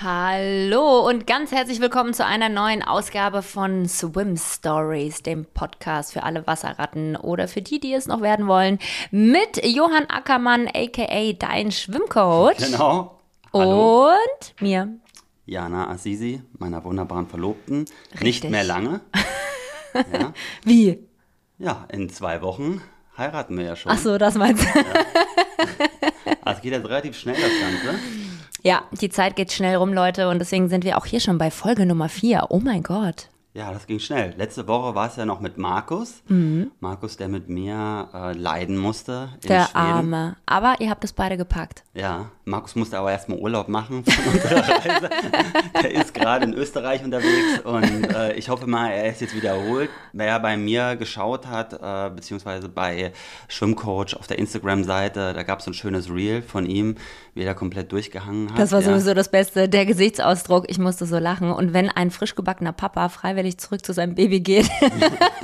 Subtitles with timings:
[0.00, 6.22] Hallo und ganz herzlich willkommen zu einer neuen Ausgabe von Swim Stories, dem Podcast für
[6.22, 8.78] alle Wasserratten oder für die, die es noch werden wollen,
[9.10, 12.58] mit Johann Ackermann, aka dein Schwimmcoach.
[12.58, 13.18] Genau.
[13.52, 14.10] Hallo.
[14.10, 15.00] Und mir.
[15.46, 17.86] Jana Azizi, meiner wunderbaren Verlobten.
[18.12, 18.22] Richtig.
[18.22, 19.00] Nicht mehr lange.
[20.12, 20.32] ja.
[20.62, 21.08] Wie?
[21.58, 22.82] ja, in zwei Wochen
[23.16, 23.90] heiraten wir ja schon.
[23.90, 24.84] Ach so, das meinst du.
[26.44, 27.98] Also geht jetzt relativ schnell das Ganze.
[28.62, 31.50] Ja, die Zeit geht schnell rum, Leute, und deswegen sind wir auch hier schon bei
[31.50, 32.46] Folge Nummer 4.
[32.50, 33.28] Oh mein Gott.
[33.54, 34.34] Ja, das ging schnell.
[34.36, 36.22] Letzte Woche war es ja noch mit Markus.
[36.80, 39.76] Markus, der mit mir äh, leiden musste in Der Schweden.
[39.76, 40.36] Arme.
[40.46, 41.82] Aber ihr habt es beide gepackt.
[41.94, 45.10] Ja, Markus musste aber erstmal Urlaub machen von unserer Reise.
[45.72, 49.90] er ist gerade in Österreich unterwegs und äh, ich hoffe mal, er ist jetzt wiederholt.
[50.12, 53.12] Wer bei mir geschaut hat, äh, beziehungsweise bei
[53.48, 56.96] Schwimmcoach auf der Instagram-Seite, da gab es so ein schönes Reel von ihm,
[57.34, 58.58] wie er da komplett durchgehangen hat.
[58.58, 58.86] Das war ja.
[58.86, 60.64] sowieso das Beste, der Gesichtsausdruck.
[60.68, 61.50] Ich musste so lachen.
[61.50, 64.68] Und wenn ein frisch gebackener Papa freiwillig zurück zu seinem Baby geht,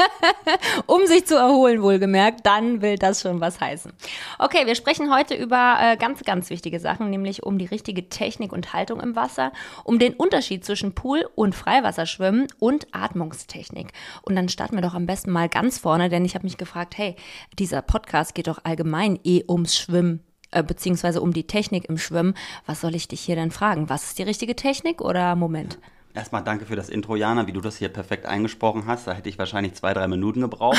[0.87, 3.93] um sich zu erholen, wohlgemerkt, dann will das schon was heißen.
[4.41, 8.53] Okay, wir sprechen heute über äh, ganz, ganz wichtige Sachen, nämlich um die richtige Technik
[8.53, 9.53] und Haltung im Wasser,
[9.85, 13.93] um den Unterschied zwischen Pool- und Freiwasserschwimmen und Atmungstechnik.
[14.23, 16.99] Und dann starten wir doch am besten mal ganz vorne, denn ich habe mich gefragt,
[16.99, 17.15] hey,
[17.61, 22.35] dieser Podcast geht doch allgemein eh ums Schwimmen äh, beziehungsweise um die Technik im Schwimmen.
[22.67, 23.89] Was soll ich dich hier denn fragen?
[23.89, 25.79] Was ist die richtige Technik oder Moment?
[26.15, 29.09] Erstmal danke für das Intro, Jana, wie du das hier perfekt eingesprochen hast.
[29.09, 30.79] Da hätte ich wahrscheinlich zwei, drei Minuten gebraucht.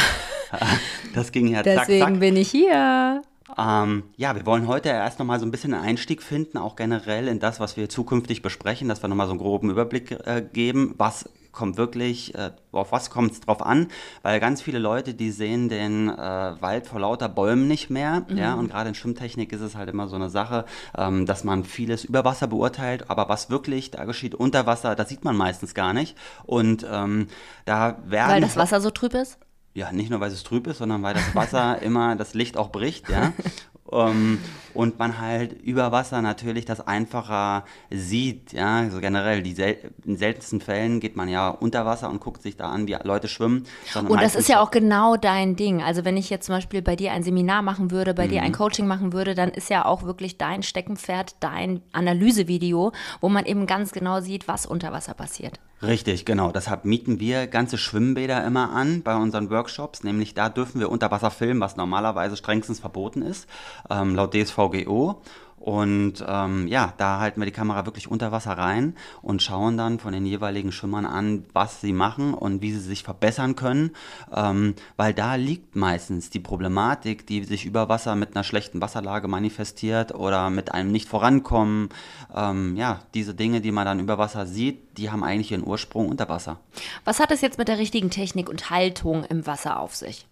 [1.14, 2.20] das ging ja zack, Deswegen zack.
[2.22, 3.22] bin ich hier.
[3.58, 7.28] Ähm, ja, wir wollen heute erst nochmal so ein bisschen einen Einstieg finden, auch generell
[7.28, 10.96] in das, was wir zukünftig besprechen, dass wir nochmal so einen groben Überblick äh, geben,
[10.98, 13.88] was kommt wirklich, äh, auf was kommt es drauf an,
[14.22, 18.54] weil ganz viele Leute, die sehen den äh, Wald vor lauter Bäumen nicht mehr, ja,
[18.54, 22.04] und gerade in Schwimmtechnik ist es halt immer so eine Sache, ähm, dass man vieles
[22.04, 25.94] über Wasser beurteilt, aber was wirklich da geschieht unter Wasser, das sieht man meistens gar
[25.94, 27.28] nicht und ähm,
[27.66, 28.32] da werden...
[28.32, 29.40] Weil das Wasser so trüb ist?
[29.74, 32.72] Ja, nicht nur, weil es trüb ist, sondern weil das Wasser immer das Licht auch
[32.72, 33.34] bricht, ja.
[33.92, 34.40] ähm,
[34.76, 38.78] und man halt über Wasser natürlich das einfacher sieht, ja.
[38.78, 42.58] Also generell, die sel in seltensten Fällen geht man ja unter Wasser und guckt sich
[42.58, 43.66] da an, wie Leute schwimmen.
[43.96, 45.82] Und das ist ja auch genau dein Ding.
[45.82, 48.52] Also wenn ich jetzt zum Beispiel bei dir ein Seminar machen würde, bei dir ein
[48.52, 53.66] Coaching machen würde, dann ist ja auch wirklich dein Steckenpferd, dein Analysevideo, wo man eben
[53.66, 55.60] ganz genau sieht, was unter Wasser passiert.
[55.82, 56.52] Richtig, genau.
[56.52, 60.04] Deshalb mieten wir ganze Schwimmbäder immer an bei unseren Workshops.
[60.04, 63.48] Nämlich da dürfen wir unter Wasser filmen, was normalerweise strengstens verboten ist,
[63.90, 64.34] ähm, laut
[64.70, 65.22] DSVGO.
[65.58, 68.94] Und ähm, ja, da halten wir die Kamera wirklich unter Wasser rein
[69.24, 73.02] und schauen dann von den jeweiligen Schwimmern an, was sie machen und wie sie sich
[73.02, 73.90] verbessern können.
[74.32, 79.28] Ähm, weil da liegt meistens die Problematik, die sich über Wasser mit einer schlechten Wasserlage
[79.28, 81.90] manifestiert oder mit einem nicht vorankommen.
[82.36, 86.10] Ähm, ja, diese Dinge, die man dann über Wasser sieht, die haben eigentlich ihren Ursprung
[86.10, 86.60] unter Wasser.
[87.06, 90.28] Was hat es jetzt mit der richtigen Technik und Haltung im Wasser auf sich?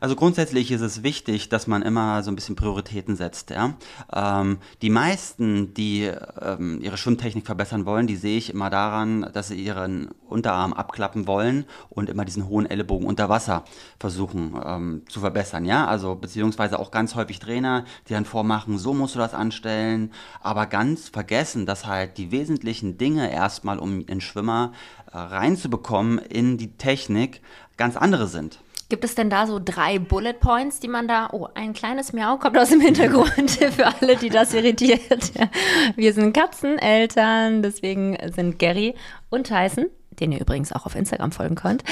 [0.00, 3.50] Also grundsätzlich ist es wichtig, dass man immer so ein bisschen Prioritäten setzt.
[3.50, 3.74] Ja?
[4.12, 6.10] Ähm, die meisten, die
[6.40, 11.26] ähm, ihre Schwimmtechnik verbessern wollen, die sehe ich immer daran, dass sie ihren Unterarm abklappen
[11.26, 13.64] wollen und immer diesen hohen Ellenbogen unter Wasser
[14.00, 15.64] versuchen ähm, zu verbessern.
[15.64, 20.10] Ja, also beziehungsweise auch ganz häufig Trainer, die dann vormachen, so musst du das anstellen,
[20.40, 24.72] aber ganz vergessen, dass halt die wesentlichen Dinge erstmal, um den Schwimmer
[25.12, 27.40] äh, reinzubekommen in die Technik,
[27.76, 28.60] ganz andere sind.
[28.88, 31.28] Gibt es denn da so drei Bullet Points, die man da.
[31.32, 35.32] Oh, ein kleines Miau kommt aus dem Hintergrund für alle, die das irritiert.
[35.96, 38.94] Wir sind Katzeneltern, deswegen sind Gary
[39.30, 39.86] und Tyson,
[40.20, 41.82] den ihr übrigens auch auf Instagram folgen könnt,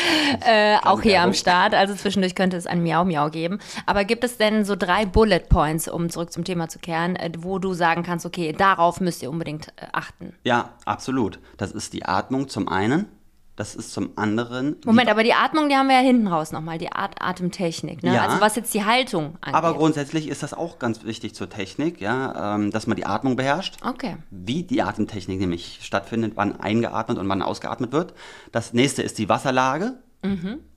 [0.46, 1.32] äh, auch hier am.
[1.32, 1.74] Start.
[1.74, 3.58] Also zwischendurch könnte es ein Miau Miau geben.
[3.86, 7.30] Aber gibt es denn so drei Bullet Points, um zurück zum Thema zu kehren, äh,
[7.38, 10.34] wo du sagen kannst, okay, darauf müsst ihr unbedingt äh, achten?
[10.44, 11.38] Ja, absolut.
[11.56, 13.08] Das ist die Atmung zum einen.
[13.56, 14.76] Das ist zum anderen.
[14.86, 18.02] Moment, aber die Atmung, die haben wir ja hinten raus nochmal, die At Atemtechnik.
[18.02, 18.14] Ne?
[18.14, 18.22] Ja.
[18.22, 19.54] Also was jetzt die Haltung angeht.
[19.54, 23.36] Aber grundsätzlich ist das auch ganz wichtig zur Technik, ja, ähm, dass man die Atmung
[23.36, 23.76] beherrscht.
[23.84, 24.16] Okay.
[24.30, 28.14] Wie die Atemtechnik nämlich stattfindet, wann eingeatmet und wann ausgeatmet wird.
[28.52, 29.98] Das nächste ist die Wasserlage.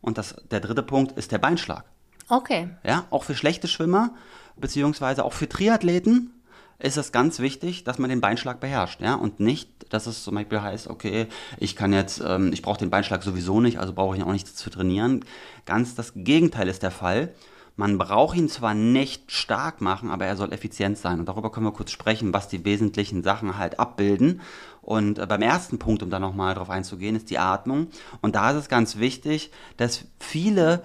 [0.01, 1.85] Und das, der dritte Punkt ist der Beinschlag.
[2.29, 2.69] Okay.
[2.83, 4.15] Ja, auch für schlechte Schwimmer,
[4.55, 6.34] beziehungsweise auch für Triathleten
[6.79, 10.35] ist es ganz wichtig, dass man den Beinschlag beherrscht, ja, und nicht, dass es zum
[10.35, 11.27] Beispiel heißt, okay,
[11.57, 14.33] ich kann jetzt, ähm, ich brauche den Beinschlag sowieso nicht, also brauche ich ihn auch
[14.33, 15.23] nicht zu trainieren.
[15.65, 17.33] Ganz das Gegenteil ist der Fall.
[17.77, 21.19] Man braucht ihn zwar nicht stark machen, aber er soll effizient sein.
[21.19, 24.41] Und darüber können wir kurz sprechen, was die wesentlichen Sachen halt abbilden.
[24.81, 27.87] Und äh, beim ersten Punkt, um da nochmal drauf einzugehen, ist die Atmung.
[28.21, 30.83] Und da ist es ganz wichtig, dass viele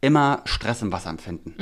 [0.00, 1.54] immer Stress im Wasser empfinden.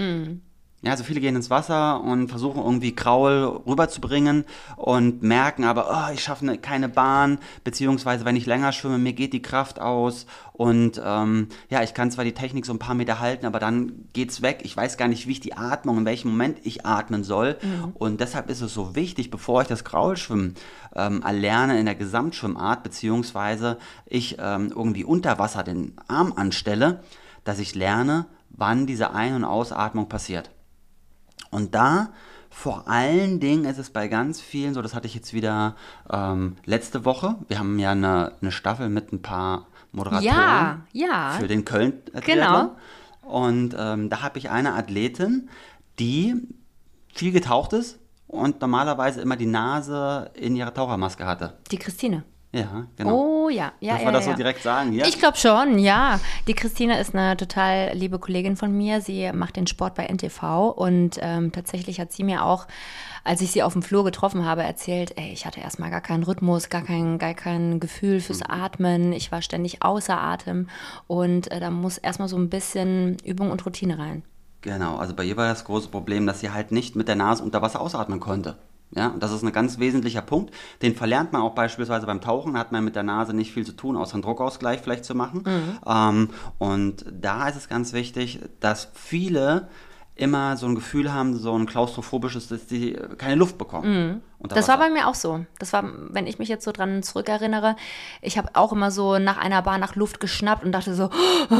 [0.83, 4.45] Ja, also viele gehen ins Wasser und versuchen irgendwie Kraul rüberzubringen
[4.77, 9.13] und merken aber, oh, ich schaffe ne, keine Bahn, beziehungsweise wenn ich länger schwimme, mir
[9.13, 12.95] geht die Kraft aus und ähm, ja, ich kann zwar die Technik so ein paar
[12.95, 14.61] Meter halten, aber dann geht's weg.
[14.63, 17.57] Ich weiß gar nicht, wie ich die Atmung, in welchem Moment ich atmen soll.
[17.61, 17.93] Mhm.
[17.95, 20.55] Und deshalb ist es so wichtig, bevor ich das Kraulschwimmen
[20.95, 27.03] ähm, erlerne in der Gesamtschwimmart, beziehungsweise ich ähm, irgendwie unter Wasser den Arm anstelle,
[27.43, 30.51] dass ich lerne, wann diese Ein- und Ausatmung passiert.
[31.51, 32.11] Und da
[32.51, 35.77] vor allen Dingen ist es bei ganz vielen so, das hatte ich jetzt wieder
[36.11, 37.37] ähm, letzte Woche.
[37.47, 41.37] Wir haben ja eine, eine Staffel mit ein paar Moderatoren ja, ja.
[41.39, 42.77] für den köln Genau.
[43.23, 45.51] Und ähm, da habe ich eine Athletin,
[45.99, 46.35] die
[47.15, 51.59] viel getaucht ist und normalerweise immer die Nase in ihrer Tauchermaske hatte.
[51.71, 52.25] Die Christine.
[52.51, 53.45] Ja, genau.
[53.45, 53.93] Oh ja, ja.
[53.93, 54.33] Darf ja, man das ja.
[54.33, 54.93] so direkt sagen?
[54.95, 55.07] Ja?
[55.07, 56.19] Ich glaube schon, ja.
[56.47, 59.03] Die Christine ist eine total liebe Kollegin von mir.
[59.03, 62.67] Sie macht den Sport bei NTV und ähm, tatsächlich hat sie mir auch,
[63.23, 66.23] als ich sie auf dem Flur getroffen habe, erzählt, ey, ich hatte erstmal gar keinen
[66.23, 69.13] Rhythmus, gar kein, gar kein Gefühl fürs Atmen.
[69.13, 70.69] Ich war ständig außer Atem
[71.07, 74.23] und äh, da muss erstmal so ein bisschen Übung und Routine rein.
[74.63, 77.45] Genau, also bei ihr war das große Problem, dass sie halt nicht mit der Nase
[77.45, 78.57] unter Wasser ausatmen konnte.
[78.91, 80.55] Ja, und das ist ein ganz wesentlicher Punkt.
[80.81, 82.57] Den verlernt man auch beispielsweise beim Tauchen.
[82.57, 85.43] Hat man mit der Nase nicht viel zu tun, außer einen Druckausgleich vielleicht zu machen.
[85.45, 85.79] Mhm.
[85.87, 89.69] Ähm, und da ist es ganz wichtig, dass viele
[90.15, 94.23] immer so ein Gefühl haben, so ein klaustrophobisches, dass sie keine Luft bekommen.
[94.41, 95.45] Unter Das war bei mir auch so.
[95.59, 97.75] Das war, wenn ich mich jetzt so dran zurückerinnere,
[98.23, 101.11] ich habe auch immer so nach einer Bahn nach Luft geschnappt und dachte so,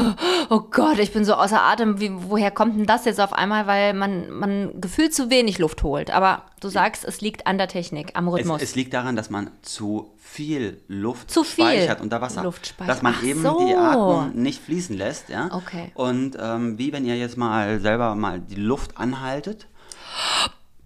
[0.49, 1.99] oh Gott, ich bin so außer Atem.
[1.99, 3.67] Wie, woher kommt denn das jetzt auf einmal?
[3.67, 6.09] Weil man, man gefühlt zu wenig Luft holt.
[6.09, 8.61] Aber du sagst, es liegt an der Technik, am Rhythmus.
[8.61, 12.43] Es, es liegt daran, dass man zu viel Luft Zu viel speichert unter Wasser.
[12.43, 12.95] Luft speichert.
[12.95, 13.67] Dass man Ach eben so.
[13.67, 15.27] die Atmung nicht fließen lässt.
[15.27, 15.49] Ja?
[15.51, 15.91] Okay.
[15.95, 19.67] Und ähm, wie wenn ihr jetzt mal selber mal die Luft anhaltet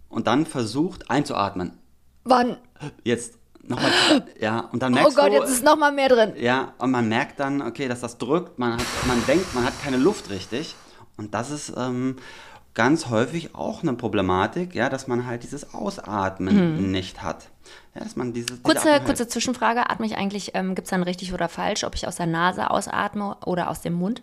[0.10, 1.78] und dann versucht einzuatmen.
[2.24, 2.58] Wann?
[3.04, 3.92] Jetzt nochmal.
[4.40, 5.34] ja, und dann Oh merkst Gott, du.
[5.34, 6.34] jetzt ist noch mal mehr drin.
[6.38, 9.74] Ja, und man merkt dann, okay, dass das drückt, man, hat, man denkt, man hat
[9.84, 10.76] keine Luft richtig.
[11.18, 12.18] Und das ist ähm,
[12.74, 17.50] ganz häufig auch eine Problematik, ja, dass man halt dieses Ausatmen nicht hat.
[17.96, 18.64] Ja, dass man diese Mhm.
[18.64, 19.90] Kurze, halt- kurze Zwischenfrage.
[19.90, 22.70] Atme ich eigentlich, ähm, gibt es dann richtig oder falsch, ob ich aus der Nase
[22.72, 24.22] ausatme oder aus dem Mund?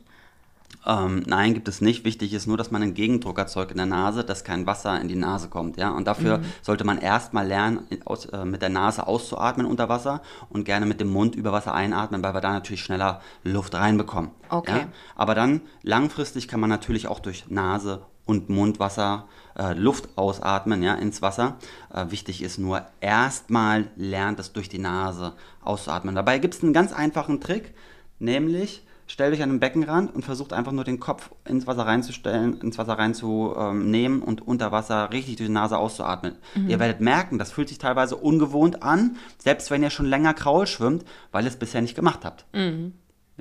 [0.87, 2.05] Ähm, nein, gibt es nicht.
[2.05, 5.09] Wichtig ist nur, dass man einen Gegendruck erzeugt in der Nase, dass kein Wasser in
[5.09, 5.77] die Nase kommt.
[5.77, 5.91] Ja?
[5.91, 6.44] Und dafür Mhm.
[6.62, 11.00] sollte man erstmal lernen, aus, äh, mit der Nase auszuatmen unter Wasser und gerne mit
[11.00, 14.31] dem Mund über Wasser einatmen, weil wir da natürlich schneller Luft reinbekommen.
[14.49, 14.79] Okay.
[14.79, 14.88] Ja?
[15.17, 19.27] Aber dann langfristig kann man natürlich auch durch Nase und Mundwasser
[19.59, 21.56] äh, Luft ausatmen ja, ins Wasser.
[21.93, 26.15] Äh, wichtig ist nur, erstmal lernt es durch die Nase auszuatmen.
[26.15, 27.75] Dabei gibt es einen ganz einfachen Trick,
[28.19, 32.60] nämlich stellt euch an den Beckenrand und versucht einfach nur den Kopf ins Wasser reinzustellen,
[32.60, 36.36] ins Wasser reinzunehmen und unter Wasser richtig durch die Nase auszuatmen.
[36.68, 40.68] Ihr werdet merken, das fühlt sich teilweise ungewohnt an, selbst wenn ihr schon länger Kraul
[40.68, 42.44] schwimmt, weil ihr es bisher nicht gemacht habt.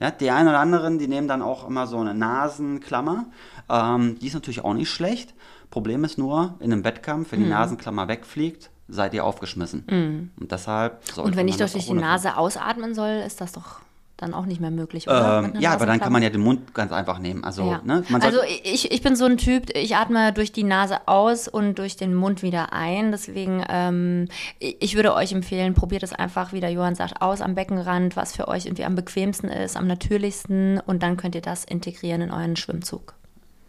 [0.02, 3.26] Ja, die einen oder anderen, die nehmen dann auch immer so eine Nasenklammer.
[3.70, 5.36] Ähm, die ist natürlich auch nicht schlecht.
[5.70, 10.32] Problem ist nur, in einem Wettkampf, wenn die Nasenklammer wegfliegt, seid ihr aufgeschmissen.
[10.40, 13.82] Und deshalb sollte Und wenn ich durch die Nase ausatmen soll, ist das doch
[14.22, 15.06] dann auch nicht mehr möglich?
[15.08, 17.44] Ähm, ja, aber dann kann man ja den Mund ganz einfach nehmen.
[17.44, 17.82] Also, Ja.
[17.84, 21.80] ne, also ich, ich bin so ein Typ, ich atme durch die Nase aus und
[21.80, 23.12] durch den Mund wieder ein.
[23.12, 24.28] Deswegen, ähm,
[24.60, 28.16] ich ich würde euch empfehlen, probiert es einfach, wie der Johann sagt, aus am Beckenrand,
[28.16, 32.22] was für euch irgendwie am bequemsten ist, am natürlichsten und dann könnt ihr das integrieren
[32.22, 33.14] in euren Schwimmzug.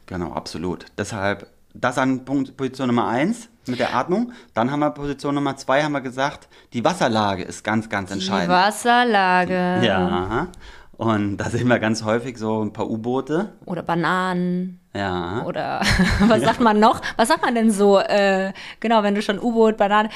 [0.07, 0.87] genau, absolut.
[0.99, 4.33] Deshalb, das an Punkt, Position Nummer eins mit der Atmung.
[4.55, 8.15] Dann haben wir Position Nummer zwei, haben wir gesagt, die Wasserlage ist ganz, ganz Die
[8.15, 8.51] entscheidend.
[8.51, 9.81] Wasserlage.
[9.85, 10.49] Ja.
[10.93, 13.53] Und da sehen wir ganz häufig so ein paar U-Boote.
[13.65, 14.81] Oder Bananen.
[14.95, 15.45] Ja.
[15.47, 15.81] Oder
[16.27, 17.01] was sagt man noch?
[17.17, 17.99] Was sagt man denn so?
[18.01, 20.11] Äh, genau, wenn du schon U-Boot, Banane.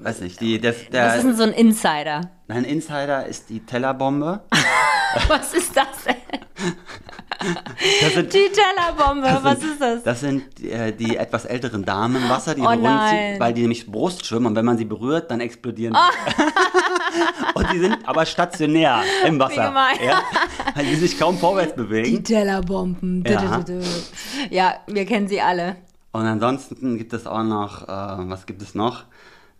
[0.00, 2.22] Weiß nicht, die, das, Was der, ist denn so ein Insider?
[2.48, 4.40] ein Insider ist die Tellerbombe.
[5.28, 6.16] Was ist das denn?
[8.00, 10.02] Das sind, Die Tellerbombe, was ist das?
[10.02, 13.40] Das sind äh, die etwas älteren Damen im Wasser, die Oh rumziehen, nein.
[13.40, 16.42] weil die nämlich Brust schwimmen und wenn man sie berührt, dann explodieren sie.
[17.54, 19.72] und die sind aber stationär im Wasser.
[20.04, 20.22] Ja,
[20.74, 22.24] weil die sich kaum vorwärts Die bewegen.
[22.24, 23.24] Tellerbomben.
[23.26, 23.64] Ja.
[24.50, 25.76] Ja, wir kennen sie alle.
[26.12, 27.86] Und ansonsten gibt es auch noch, äh,
[28.30, 29.04] was gibt es noch?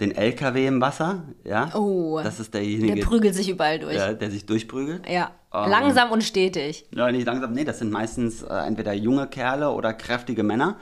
[0.00, 1.70] den LKW im Wasser, ja.
[1.74, 3.94] Oh, das ist derjenige, der prügelt sich überall durch.
[3.94, 5.08] ja, der sich durchprügelt.
[5.08, 5.30] Ja,
[5.66, 6.86] langsam und stetig.
[6.94, 10.76] Ja, nicht langsam, nee, das sind meistens äh, entweder junge Kerle oder kräftige Männer,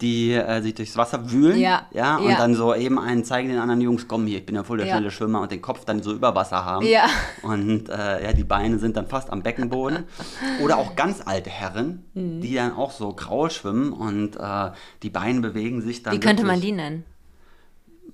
[0.00, 1.56] die äh, sich durchs Wasser wühlen.
[1.56, 1.62] Mhm.
[1.62, 2.36] Ja, ja und ja.
[2.36, 4.86] dann so eben einen zeigen den anderen Jungs, komm hier, ich bin ja voll der
[4.86, 4.94] Ja.
[4.94, 6.86] schnelle Schwimmer und den Kopf dann so über Wasser haben.
[6.86, 7.06] Ja.
[7.42, 10.04] Und äh, ja, die Beine sind dann fast am Beckenboden.
[10.62, 12.40] oder auch ganz alte Herren, Mhm.
[12.40, 14.70] die dann auch so grau schwimmen und äh,
[15.02, 16.12] die Beine bewegen sich dann.
[16.14, 17.04] Wie könnte man die nennen?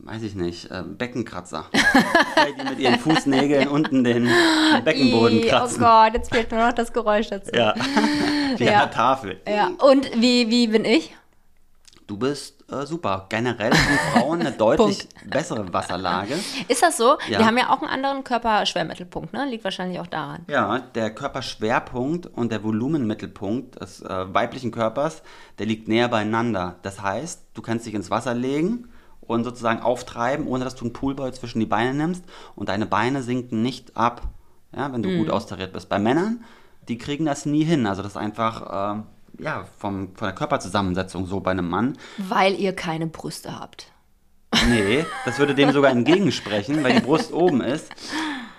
[0.07, 1.65] Weiß ich nicht, äh, Beckenkratzer.
[1.73, 5.83] Die mit ihren Fußnägeln unten den, den Beckenboden Ih, kratzen.
[5.83, 7.51] Oh Gott, jetzt fehlt nur noch das Geräusch dazu.
[7.53, 7.75] Ja,
[8.57, 8.73] wie Ja.
[8.75, 9.41] an der Tafel.
[9.49, 9.71] Ja.
[9.81, 11.17] Und wie, wie bin ich?
[12.07, 13.27] Du bist äh, super.
[13.31, 16.35] Generell haben Frauen eine deutlich bessere Wasserlage.
[16.69, 17.19] Ist das so?
[17.29, 17.41] Ja.
[17.41, 19.45] Wir haben ja auch einen anderen Körperschwermittelpunkt, ne?
[19.47, 20.45] Liegt wahrscheinlich auch daran.
[20.47, 25.23] Ja, der Körperschwerpunkt und der Volumenmittelpunkt des äh, weiblichen Körpers,
[25.59, 26.77] der liegt näher beieinander.
[26.83, 28.89] Das heißt, du kannst dich ins Wasser legen
[29.27, 33.23] und sozusagen auftreiben, ohne dass du einen Poolboy zwischen die Beine nimmst und deine Beine
[33.23, 34.23] sinken nicht ab,
[34.75, 35.19] ja, wenn du Mhm.
[35.19, 35.89] gut austariert bist.
[35.89, 36.45] Bei Männern,
[36.89, 37.87] die kriegen das nie hin.
[37.87, 39.03] Also das ist einfach ähm,
[39.39, 41.99] ja, vom, von der Körperzusammensetzung so bei einem Mann.
[42.19, 43.93] Weil ihr keine Brüste habt.
[44.69, 47.91] Nee, das würde dem sogar entgegensprechen, weil die Brust oben ist.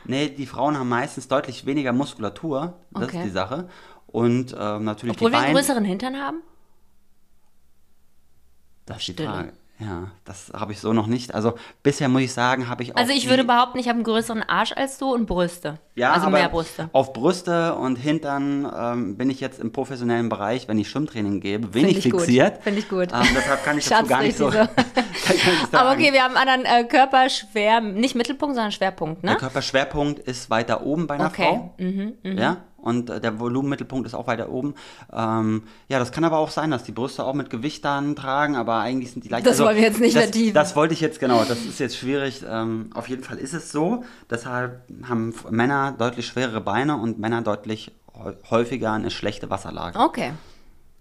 [0.06, 2.76] Nee, die Frauen haben meistens deutlich weniger Muskulatur.
[2.92, 3.18] Das Okay.
[3.18, 3.70] ist die Sache.
[4.08, 6.42] Und ähm, natürlich Obwohl die wir einen größeren Hintern haben?
[8.86, 9.24] Das ist die.
[9.26, 9.54] Frage.
[9.80, 11.36] Ja, das habe ich so noch nicht.
[11.36, 11.54] Also
[11.84, 13.00] bisher muss ich sagen, habe ich auch.
[13.00, 15.78] Also ich würde behaupten, ich habe einen größeren Arsch als du und Brüste.
[15.94, 16.90] ja, also aber mehr Brüste.
[16.94, 21.76] Auf Brüste und Hintern ähm, bin ich jetzt im professionellen Bereich, wenn ich Schwimmtraining gebe,
[21.76, 22.22] wenig ich gut.
[22.22, 22.64] fixiert.
[22.64, 23.10] Finde ich gut.
[23.14, 24.50] Ähm, deshalb kann ich dazu gar nicht so.
[24.50, 24.60] nicht
[25.74, 29.38] Aber okay, wir haben einen anderen äh, Körperschwer, nicht Mittelpunkt, sondern Schwerpunkt, Der ne?
[29.38, 31.60] Körperschwerpunkt ist weiter oben bei einer Okay.
[31.78, 32.30] Mhm, Frau.
[32.32, 32.58] Ja,
[32.88, 34.74] und äh, der Volumenmittelpunkt ist auch weiter oben.
[35.14, 38.56] Ähm, ja, das kann aber auch sein, dass die Brüste auch mit Gewicht dann tragen,
[38.56, 39.46] aber eigentlich sind die leicht.
[39.46, 40.54] Das wollen wir jetzt nicht das, vertiefen.
[40.54, 42.44] Das wollte ich jetzt, genau, das ist jetzt schwierig.
[42.50, 44.04] Ähm, auf jeden Fall ist es so.
[44.30, 50.00] Deshalb haben Männer deutlich schwerere Beine und Männer deutlich häu- häufiger eine schlechte Wasserlage.
[50.00, 50.32] Okay.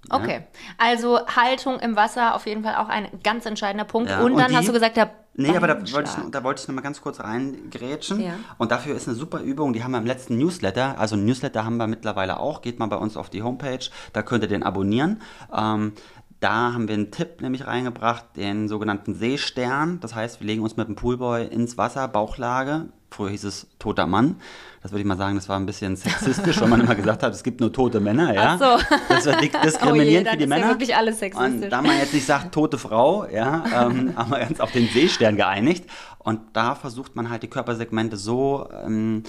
[0.09, 0.45] Okay.
[0.79, 4.09] Also Haltung im Wasser auf jeden Fall auch ein ganz entscheidender Punkt.
[4.11, 6.45] Ja, und und dann die- hast du gesagt, der Nee, aber da wollte, ich, da
[6.45, 8.21] wollte ich noch mal ganz kurz reingrätschen.
[8.21, 8.35] Ja.
[8.57, 10.99] Und dafür ist eine super Übung, die haben wir im letzten Newsletter.
[10.99, 12.63] Also Newsletter haben wir mittlerweile auch.
[12.63, 15.21] Geht mal bei uns auf die Homepage, da könnt ihr den abonnieren.
[15.55, 15.93] Ähm,
[16.41, 20.01] da haben wir einen Tipp nämlich reingebracht, den sogenannten Seestern.
[20.01, 22.89] Das heißt, wir legen uns mit dem Poolboy ins Wasser, Bauchlage.
[23.11, 24.37] Früher hieß es toter Mann.
[24.83, 27.33] Das würde ich mal sagen, das war ein bisschen sexistisch, weil man immer gesagt hat,
[27.33, 28.35] es gibt nur tote Männer.
[28.35, 28.59] Ja?
[28.61, 28.97] Ach so.
[29.09, 30.69] Das war di- Oh je, diskriminierend für die ist ja Männer.
[30.69, 31.71] wirklich alles Und sexistisch.
[31.71, 35.37] da man jetzt nicht sagt, tote Frau, ja, ähm, haben wir uns auf den Seestern
[35.37, 35.85] geeinigt.
[36.19, 39.23] Und da versucht man halt die Körpersegmente so, ähm,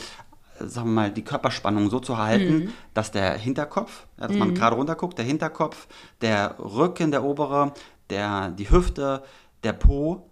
[0.60, 2.74] sagen wir mal, die Körperspannung so zu halten, Mhm.
[2.96, 5.88] dass der Hinterkopf, ja, dass man gerade runter guckt, der Hinterkopf,
[6.22, 7.74] der Rücken, der obere,
[8.10, 9.22] der, die Hüfte,
[9.64, 10.27] der Po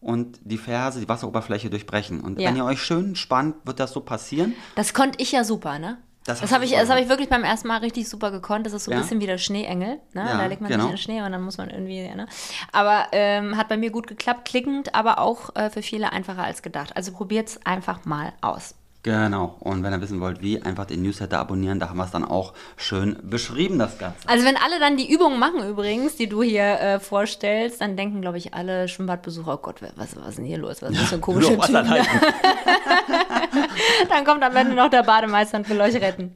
[0.00, 2.20] und die Ferse, die Wasseroberfläche durchbrechen.
[2.20, 2.40] Und Mhm.
[2.40, 2.48] Ja.
[2.48, 4.54] wenn ihr euch schön spannt, wird das so passieren.
[4.76, 5.98] Das konnte ich ja super, ne?
[6.24, 8.64] Das Das, habe ich, das hab ich wirklich beim ersten Mal richtig super gekonnt.
[8.64, 9.02] Das ist so ein Ja.
[9.02, 9.98] bisschen wie der Schneeengel.
[10.12, 10.24] Ne?
[10.24, 10.84] Ja, da legt man genau.
[10.84, 12.00] sich in den Schnee und dann muss man irgendwie.
[12.14, 12.26] Ne?
[12.70, 16.62] Aber ähm, hat bei mir gut geklappt, klickend, aber auch äh, für viele einfacher als
[16.62, 16.96] gedacht.
[16.96, 18.76] Also probiert's einfach mal aus.
[19.02, 19.56] Genau.
[19.58, 21.80] Und wenn ihr wissen wollt, wie, einfach den Newsletter abonnieren.
[21.80, 24.28] Da haben wir es dann auch schön beschrieben, das Ganze.
[24.28, 28.20] Also wenn alle dann die Übungen machen übrigens, die du hier äh, vorstellst, dann denken,
[28.20, 30.82] glaube ich, alle Schwimmbadbesucher, oh Gott, was, was ist denn hier los?
[30.82, 32.06] Was ist das für ein komischer Typ?
[34.08, 36.32] Dann kommt am Ende noch der Bademeister und will euch retten.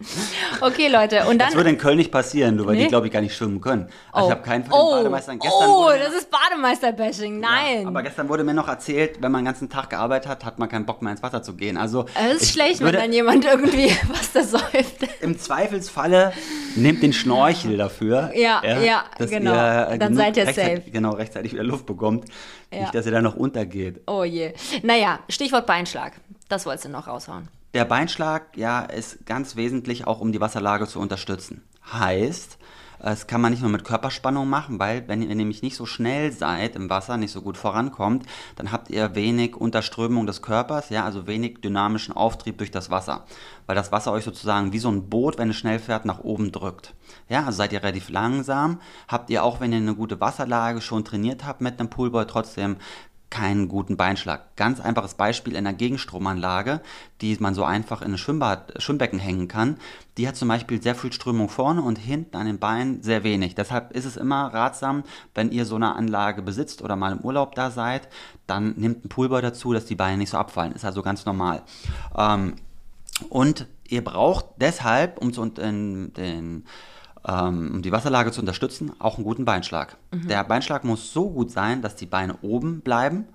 [0.61, 1.27] Okay, Leute.
[1.27, 1.49] Und dann.
[1.49, 2.85] Das würde in Köln nicht passieren, nur weil Nee?
[2.85, 3.89] die, glaube ich, gar nicht schwimmen können.
[4.13, 5.39] Also ich habe keinen von den oh, Bademeistern.
[5.39, 7.41] Gestern oh, das ist Bademeister-Bashing.
[7.41, 7.83] Nein.
[7.83, 10.59] Ja, aber gestern wurde mir noch erzählt, wenn man den ganzen Tag gearbeitet hat, hat
[10.59, 11.77] man keinen Bock mehr ins Wasser zu gehen.
[11.77, 14.97] Also es schlecht, wenn dann jemand irgendwie was da säuft.
[15.21, 16.33] Im Zweifelsfalle
[16.75, 18.33] nehmt den Schnorchel dafür.
[18.35, 19.53] Ja, ja, dass genau.
[19.53, 20.83] Ihr, Dann seid ihr safe.
[20.91, 22.27] Genau, rechtzeitig wieder Luft bekommt.
[22.73, 22.81] Ja.
[22.81, 24.01] Nicht, dass ihr da noch untergeht.
[24.07, 24.53] Oh je.
[24.83, 26.15] Naja, Stichwort Beinschlag.
[26.49, 27.49] Das wolltest du noch raushauen.
[27.75, 31.63] Der Beinschlag, ja, ist ganz wesentlich auch, um die Wasserlage zu unterstützen.
[31.93, 32.59] Heißt,
[33.07, 36.33] das kann man nicht nur mit Körperspannung machen, weil wenn ihr nämlich nicht so schnell
[36.33, 41.05] seid im Wasser, nicht so gut vorankommt, dann habt ihr wenig Unterströmung des Körpers, ja,
[41.05, 43.25] also wenig dynamischen Auftrieb durch das Wasser.
[43.67, 46.51] Weil das Wasser euch sozusagen wie so ein Boot, wenn es schnell fährt, nach oben
[46.51, 46.95] drückt.
[47.29, 51.05] Ja, also seid ihr relativ langsam, habt ihr auch, wenn ihr eine gute Wasserlage schon
[51.05, 52.77] trainiert habt mit einem Poolboy, trotzdem
[53.31, 54.57] keinen guten Beinschlag.
[54.57, 56.81] Ganz einfaches Beispiel in einer Gegenstromanlage,
[57.21, 59.79] die man so einfach in ein Schwimmbad, Schwimmbecken hängen kann.
[60.17, 63.55] Die hat zum Beispiel sehr viel Strömung vorne und hinten an den Beinen sehr wenig.
[63.55, 65.03] Deshalb ist es immer ratsam,
[65.35, 68.09] wenn ihr so eine Anlage besitzt oder mal im Urlaub da seid,
[68.47, 70.73] dann nehmt einen Poolboy dazu, dass die Beine nicht so abfallen.
[70.73, 71.63] Ist also ganz normal.
[72.17, 72.55] Ähm,
[73.29, 76.65] und ihr braucht deshalb, um zu, den, den,
[77.33, 79.97] um die Wasserlage zu unterstützen, auch einen guten Beinschlag.
[80.13, 83.27] Der Beinschlag muss so gut sein, dass die Beine oben bleiben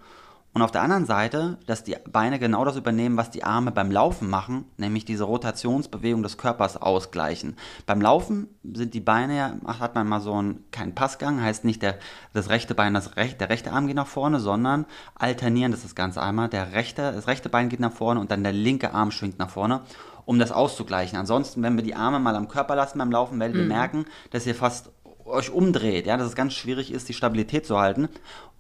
[0.54, 3.90] Und auf der anderen Seite, dass die Beine genau das übernehmen, was die Arme beim
[3.90, 7.56] Laufen machen, nämlich diese Rotationsbewegung des Körpers ausgleichen.
[7.86, 11.82] Beim Laufen sind die Beine ja, hat man mal so einen, keinen Passgang, heißt nicht
[11.82, 12.00] der,
[12.34, 15.92] das rechte Bein, das recht, der rechte Arm geht nach vorne, sondern alternieren das ist
[15.92, 16.50] das Ganze einmal.
[16.50, 19.50] Der rechte, das rechte Bein geht nach vorne und dann der linke Arm schwingt nach
[19.50, 19.82] vorne,
[20.26, 21.18] um das auszugleichen.
[21.18, 24.46] Ansonsten, wenn wir die Arme mal am Körper lassen beim Laufen, werdet ihr merken, dass
[24.46, 24.92] ihr fast
[25.26, 28.10] euch umdreht, ja, dass es ganz schwierig ist, die Stabilität zu halten.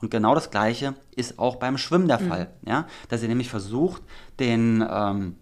[0.02, 4.02] Und genau das Gleiche ist auch beim Schwimmen der Fall, ja, dass ihr nämlich versucht,
[4.40, 5.36] den ähm,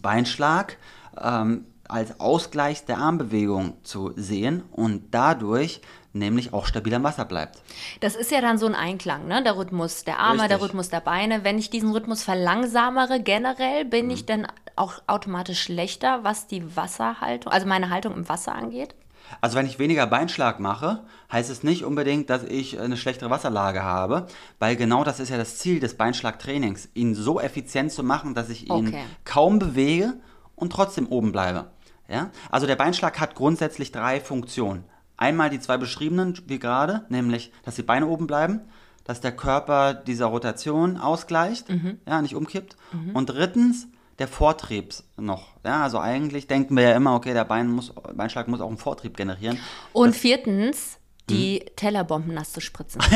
[0.00, 0.78] Beinschlag
[1.20, 5.80] ähm, als Ausgleich der Armbewegung zu sehen und dadurch
[6.18, 7.62] nämlich auch stabil am Wasser bleibt.
[8.00, 9.42] Das ist ja dann so ein Einklang, ne?
[9.42, 10.48] Der Rhythmus der Arme, Richtig.
[10.48, 11.44] der Rhythmus der Beine.
[11.44, 14.10] Wenn ich diesen Rhythmus verlangsamere generell, bin Mhm.
[14.12, 14.46] ich dann
[14.76, 18.94] auch automatisch schlechter, was die Wasserhaltung, also meine Haltung im Wasser angeht?
[19.42, 23.82] Also wenn ich weniger Beinschlag mache, heißt es nicht unbedingt, dass ich eine schlechtere Wasserlage
[23.82, 24.26] habe,
[24.58, 28.48] weil genau das ist ja das Ziel des Beinschlagtrainings, ihn so effizient zu machen, dass
[28.48, 29.04] ich ihn Okay.
[29.24, 30.14] kaum bewege
[30.56, 31.66] und trotzdem oben bleibe.
[32.08, 32.30] Ja?
[32.50, 34.84] Also der Beinschlag hat grundsätzlich drei Funktionen.
[35.18, 38.62] Einmal die zwei beschriebenen, wie gerade, nämlich, dass die Beine oben bleiben,
[39.04, 41.66] dass der Körper dieser Rotation ausgleicht,
[42.06, 42.76] ja, nicht umkippt.
[43.14, 45.54] Und drittens, der Vortrieb noch.
[45.64, 48.78] Ja, also eigentlich denken wir ja immer, okay, der Bein muss, Beinschlag muss auch einen
[48.78, 49.58] Vortrieb generieren.
[49.92, 50.98] Und viertens,
[51.30, 51.66] die Hm.
[51.76, 53.00] Tellerbomben nass zu spritzen.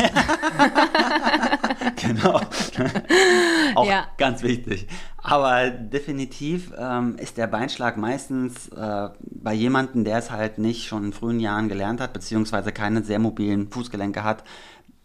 [1.97, 2.39] Genau.
[3.75, 4.07] Auch Ja.
[4.17, 4.87] ganz wichtig.
[5.21, 11.05] Aber definitiv ähm, ist der Beinschlag meistens äh, bei jemandem, der es halt nicht schon
[11.05, 14.43] in frühen Jahren gelernt hat, beziehungsweise keine sehr mobilen Fußgelenke hat,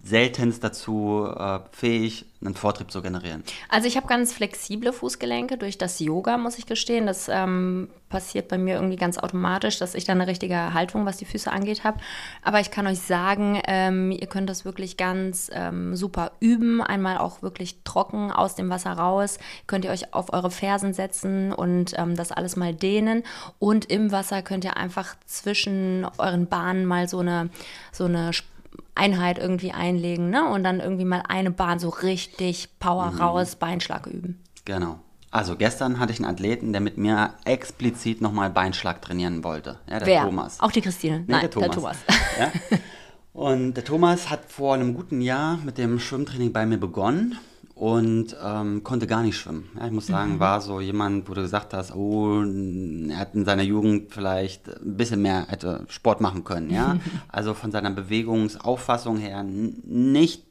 [0.09, 3.43] seltenst dazu äh, fähig, einen Vortrieb zu generieren.
[3.69, 7.07] Also ich habe ganz flexible Fußgelenke durch das Yoga, muss ich gestehen.
[7.07, 11.17] Das ähm, passiert bei mir irgendwie ganz automatisch, dass ich dann eine richtige Haltung, was
[11.17, 11.99] die Füße angeht, habe.
[12.43, 16.81] Aber ich kann euch sagen, ähm, ihr könnt das wirklich ganz ähm, super üben.
[16.81, 19.39] Einmal auch wirklich trocken aus dem Wasser raus.
[19.67, 23.25] Könnt ihr euch auf eure Fersen setzen und ähm, das alles mal dehnen.
[23.59, 27.51] Und im Wasser könnt ihr einfach zwischen euren Bahnen mal so eine,
[27.91, 28.33] so eine
[28.95, 30.49] Einheit irgendwie einlegen, ne?
[30.49, 34.41] Und dann irgendwie mal eine Bahn so richtig Power raus, Beinschlag üben.
[34.65, 35.01] Genau.
[35.31, 39.79] Also gestern hatte ich einen Athleten, der mit mir explizit nochmal Beinschlag trainieren wollte.
[39.89, 40.23] Ja, der Wer?
[40.25, 40.59] Thomas.
[40.61, 41.21] Auch die Christine.
[41.21, 41.69] Nee, Nein, der Thomas.
[41.69, 41.97] der Thomas.
[42.39, 42.79] Ja?
[43.35, 47.39] Und der Thomas hat vor einem guten Jahr mit dem Schwimmtraining bei mir begonnen
[47.79, 49.71] und ähm, konnte gar nicht schwimmen.
[49.79, 50.41] Ja, ich muss sagen, Mhm.
[50.41, 54.97] war so jemand, wo du gesagt hast, oh, er hat in seiner Jugend vielleicht ein
[54.97, 56.71] bisschen mehr hätte Sport machen können.
[56.71, 56.97] Ja?
[57.29, 60.43] also von seiner Bewegungsauffassung her nicht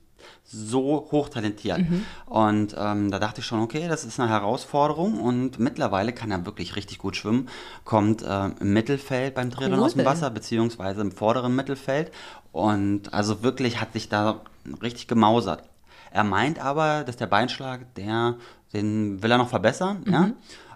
[0.46, 1.80] so hochtalentiert.
[1.80, 2.06] Mhm.
[2.28, 6.46] Und ähm, da dachte ich schon, okay, das ist eine Herausforderung und mittlerweile kann er
[6.46, 7.50] wirklich richtig gut schwimmen,
[7.84, 10.06] kommt äh, im Mittelfeld beim Triathlon aus dem.
[10.06, 12.12] Wasser, beziehungsweise im vorderen Mittelfeld
[12.54, 14.40] und also wirklich hat sich da
[14.82, 15.64] richtig gemausert.
[16.12, 18.36] Er meint aber, dass der Beinschlag, der,
[18.74, 20.32] den will er noch verbessern, ja,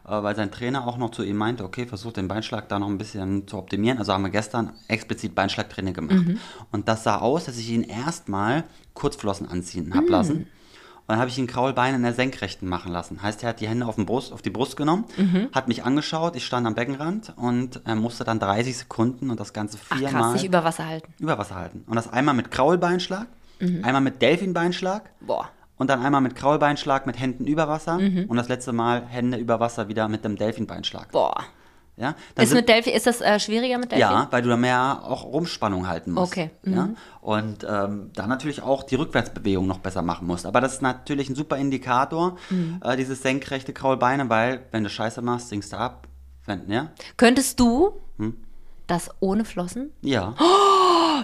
[0.05, 2.87] äh, weil sein Trainer auch noch zu ihm meinte, okay, versuch den Beinschlag da noch
[2.87, 3.97] ein bisschen zu optimieren.
[3.99, 6.25] Also haben wir gestern explizit Beinschlagtraining gemacht.
[6.71, 8.63] Und das sah aus, dass ich ihn erstmal
[8.93, 10.47] Kurzflossen anziehen habe lassen.
[11.01, 13.21] Und dann habe ich ihn Kraulbein in der Senkrechten machen lassen.
[13.21, 15.05] Heißt, er hat die Hände auf, Brust, auf die Brust genommen,
[15.51, 19.51] hat mich angeschaut, ich stand am Beckenrand und er musste dann 30 Sekunden und das
[19.51, 21.11] Ganze Ach viermal krass, sich über Wasser halten.
[21.19, 21.83] über Wasser halten.
[21.87, 23.27] Und das einmal mit Kraulbeinschlag,
[23.83, 25.49] einmal mit Delfinbeinschlag Boah.
[25.77, 28.25] und dann einmal mit Kraulbeinschlag mit Händen über Wasser Mhm.
[28.27, 31.11] und das letzte Mal Hände über Wasser wieder mit dem Delfinbeinschlag.
[31.11, 31.35] Boah.
[31.97, 33.99] Ja, Dann Ist, mit Delphi, ist das äh, schwieriger mit Delphi?
[34.01, 36.31] ja, weil du da mehr auch Rumspannung halten musst.
[36.31, 36.73] Okay, mhm.
[36.73, 36.89] Ja?
[37.19, 40.45] Und ähm, da natürlich auch die Rückwärtsbewegung noch besser machen musst.
[40.47, 42.79] Aber das ist natürlich ein super Indikator, Mhm.
[42.83, 46.07] äh, dieses senkrechte Kraulbeine, weil wenn du Scheiße machst, sinkst du ab.
[46.47, 46.87] Wenn, ja?
[47.17, 48.35] Könntest du Hm?
[48.91, 49.91] Das ohne Flossen?
[50.01, 50.35] Ja.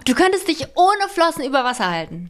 [0.06, 2.30] Du könntest dich ohne Flossen über Wasser halten.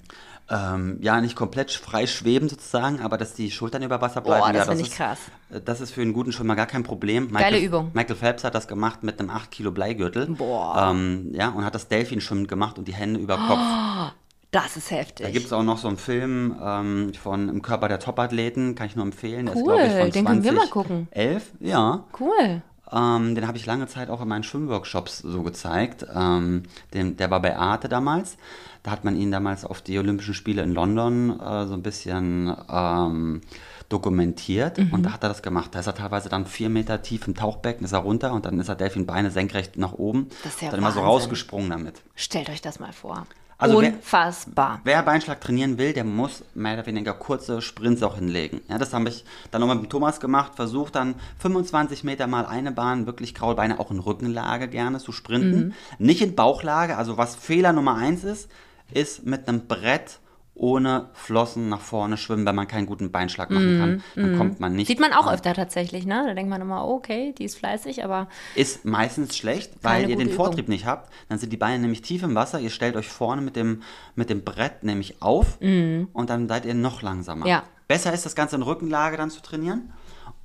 [0.50, 4.42] Ähm, ja, nicht komplett frei schweben sozusagen, aber dass die Schultern über Wasser bleiben.
[4.46, 5.20] Boah, das ja, finde ich ist, krass.
[5.66, 7.32] Das ist für einen guten Schwimmer gar kein Problem.
[7.34, 7.92] Geile Michael, Übung.
[7.94, 10.28] Michael Phelps hat das gemacht mit einem 8 Kilo Bleigürtel.
[10.28, 10.92] Boah.
[10.92, 14.14] Ähm, ja, und hat das Delfinschwimmen gemacht und die Hände über Kopf.
[14.52, 15.34] Das ist Da heftig.
[15.34, 18.96] gibt es auch noch so einen Film ähm, von Im Körper der Topathleten, kann ich
[18.96, 19.48] nur empfehlen.
[19.48, 21.08] Der Cool, ist, ich, von den können wir mal gucken.
[21.12, 22.06] 11, ja.
[22.22, 22.62] cool.
[22.92, 26.06] Ähm, den habe ich lange Zeit auch in meinen Schwimmworkshops so gezeigt.
[26.14, 28.38] Ähm, den, der war bei Arte damals.
[28.84, 32.56] Da hat man ihn damals auf die Olympischen Spiele in London äh, so ein bisschen
[32.70, 33.42] ähm,
[33.90, 34.94] dokumentiert Mhm.
[34.94, 35.74] und da hat er das gemacht.
[35.74, 38.60] Da ist er teilweise dann vier Meter tief im Tauchbecken, ist er runter und dann
[38.60, 40.28] ist er Delfinbeine senkrecht nach oben.
[40.44, 41.10] Das ist ja dann immer so Wahnsinn.
[41.10, 42.02] rausgesprungen damit.
[42.16, 43.26] Stellt euch das mal vor.
[43.60, 44.82] Also wer- Unfassbar.
[44.84, 48.62] Wer Beinschlag trainieren will, der muss mehr oder weniger kurze Sprints auch hinlegen.
[48.70, 52.72] Ja, das habe ich dann nochmal mit Thomas gemacht, versucht dann 25 Meter mal eine
[52.72, 55.74] Bahn, wirklich Kraulbeine, auch in Rückenlage gerne zu sprinten.
[55.98, 58.48] Nicht in Bauchlage, also was Fehler Nummer eins ist,
[58.94, 60.20] ist mit einem Brett
[60.58, 64.04] ohne Flossen nach vorne schwimmen, wenn man keinen guten Beinschlag machen kann.
[64.16, 64.88] Dann kommt man nicht.
[64.88, 65.36] Mhm, Sieht man auch an.
[65.36, 66.24] öfter tatsächlich, ne?
[66.28, 70.32] Da denkt man immer, okay, die ist fleißig, aber Ist meistens schlecht, weil ihr den
[70.32, 70.74] Vortrieb Übung.
[70.74, 71.12] nicht habt.
[71.30, 72.60] Dann sind die Beine nämlich tief im Wasser.
[72.60, 73.84] Ihr stellt euch vorne mit dem,
[74.16, 77.46] mit dem Brett nämlich auf und dann seid ihr noch langsamer.
[77.46, 77.50] Mhm.
[77.52, 77.64] Ja.
[77.88, 79.94] Besser ist das Ganze in Rückenlage dann zu trainieren.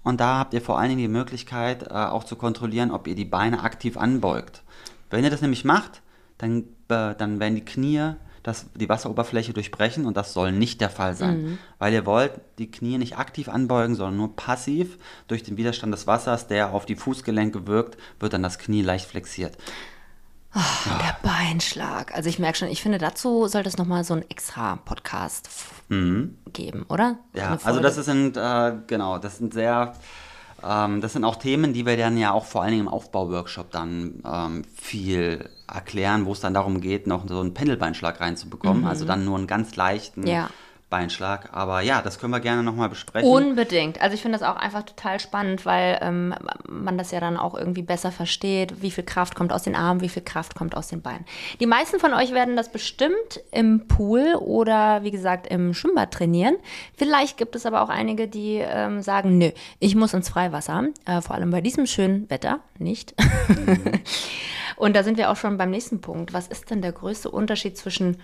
[0.05, 3.15] Und da habt ihr vor allen Dingen die Möglichkeit, äh, auch zu kontrollieren, ob ihr
[3.15, 4.63] die Beine aktiv anbeugt.
[5.11, 6.03] Wenn ihr das nämlich macht,
[6.39, 10.91] dann, äh, dann werden die Knie das, die Wasseroberfläche durchbrechen und das soll nicht der
[10.91, 11.43] Fall sein.
[11.43, 11.59] Mhm.
[11.79, 16.07] Weil ihr wollt die Knie nicht aktiv anbeugen, sondern nur passiv durch den Widerstand des
[16.07, 19.57] Wassers, der auf die Fußgelenke wirkt, wird dann das Knie leicht flexiert.
[20.55, 22.15] der Beinschlag.
[22.15, 25.83] Also ich merke schon, ich finde, dazu sollte es nochmal so einen extra Podcast f-
[26.53, 27.13] geben, oder?
[27.13, 27.17] Mhm.
[27.35, 29.95] Ja, also das sind, äh, genau, das sind sehr,
[30.65, 33.71] ähm, das sind auch Themen, die wir dann ja auch vor allen Dingen im Aufbauworkshop
[33.71, 38.85] dann ähm, viel erklären, wo es dann darum geht, noch so einen Pendelbeinschlag reinzubekommen.
[38.87, 40.27] Also dann nur einen ganz leichten Mhm.
[40.27, 40.51] Ja.
[40.93, 41.49] Beinschlag.
[41.53, 43.29] Aber ja, das können wir gerne nochmal besprechen.
[43.29, 44.03] Unbedingt.
[44.03, 46.35] Also ich finde das auch einfach total spannend, weil ähm,
[46.69, 50.03] man das ja dann auch irgendwie besser versteht, wie viel Kraft kommt aus den Armen,
[50.03, 51.25] wie viel Kraft kommt aus den Beinen.
[51.61, 56.57] Die meisten von euch werden das bestimmt im Pool oder wie gesagt im Schwimmbad trainieren.
[56.95, 61.23] Vielleicht gibt es aber auch einige, die ähm, sagen, nö, ich muss ins Freiwasser, äh,
[61.23, 63.15] vor allem bei diesem schönen Wetter, nicht?
[64.77, 66.33] Und da sind wir auch schon beim nächsten Punkt.
[66.35, 68.19] Was ist denn der größte Unterschied zwischen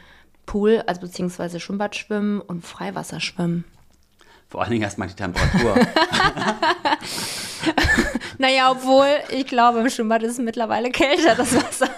[0.48, 3.64] Pool, also beziehungsweise Schwimmbadschwimmen und Freiwasserschwimmen?
[4.48, 5.76] Vor allen Dingen erstmal die Temperatur.
[8.38, 11.90] Naja, obwohl, ich glaube, im Schwimmbad ist es mittlerweile kälter, das Wasser.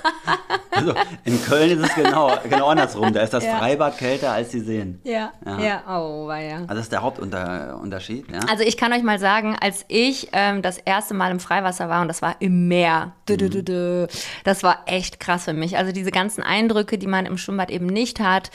[0.81, 3.13] Also in Köln ist es genau, genau andersrum.
[3.13, 3.59] Da ist das Ja.
[3.59, 5.01] Freibad kälter als die Seen.
[5.05, 5.59] Ja, Ja.
[5.61, 6.57] ja, oh, war ja.
[6.59, 8.31] Also das ist der Hauptunterschied.
[8.31, 8.41] Ja?
[8.51, 12.03] Also ich kann euch mal sagen, als ich ähm, das erste Mal im Freiwasser war
[12.03, 14.07] und das war im Meer, dü,
[14.45, 15.77] das war echt krass für mich.
[15.77, 18.51] Also diese ganzen Eindrücke, die man im Schwimmbad eben nicht hat.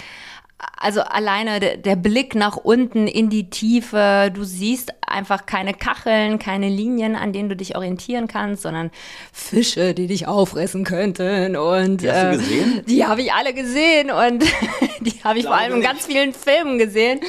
[0.57, 6.39] Also alleine der, der Blick nach unten in die Tiefe, du siehst einfach keine Kacheln,
[6.39, 8.89] keine Linien, an denen du dich orientieren kannst, sondern
[9.33, 11.57] Fische, die dich auffressen könnten.
[11.57, 12.83] Und Die hast du äh, gesehen?
[12.87, 14.43] Die habe ich alle gesehen und
[15.01, 17.19] die habe ich vor allem in ganz vielen Filmen gesehen.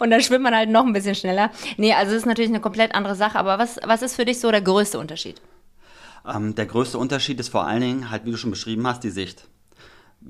[0.00, 1.50] Und dann schwimmt man halt noch ein bisschen schneller.
[1.76, 3.38] Nee, also es ist natürlich eine komplett andere Sache.
[3.38, 5.40] Aber was, was ist für dich so der größte Unterschied?
[6.26, 9.10] Ähm, der größte Unterschied ist vor allen Dingen, halt wie du schon beschrieben hast, die
[9.10, 9.46] Sicht.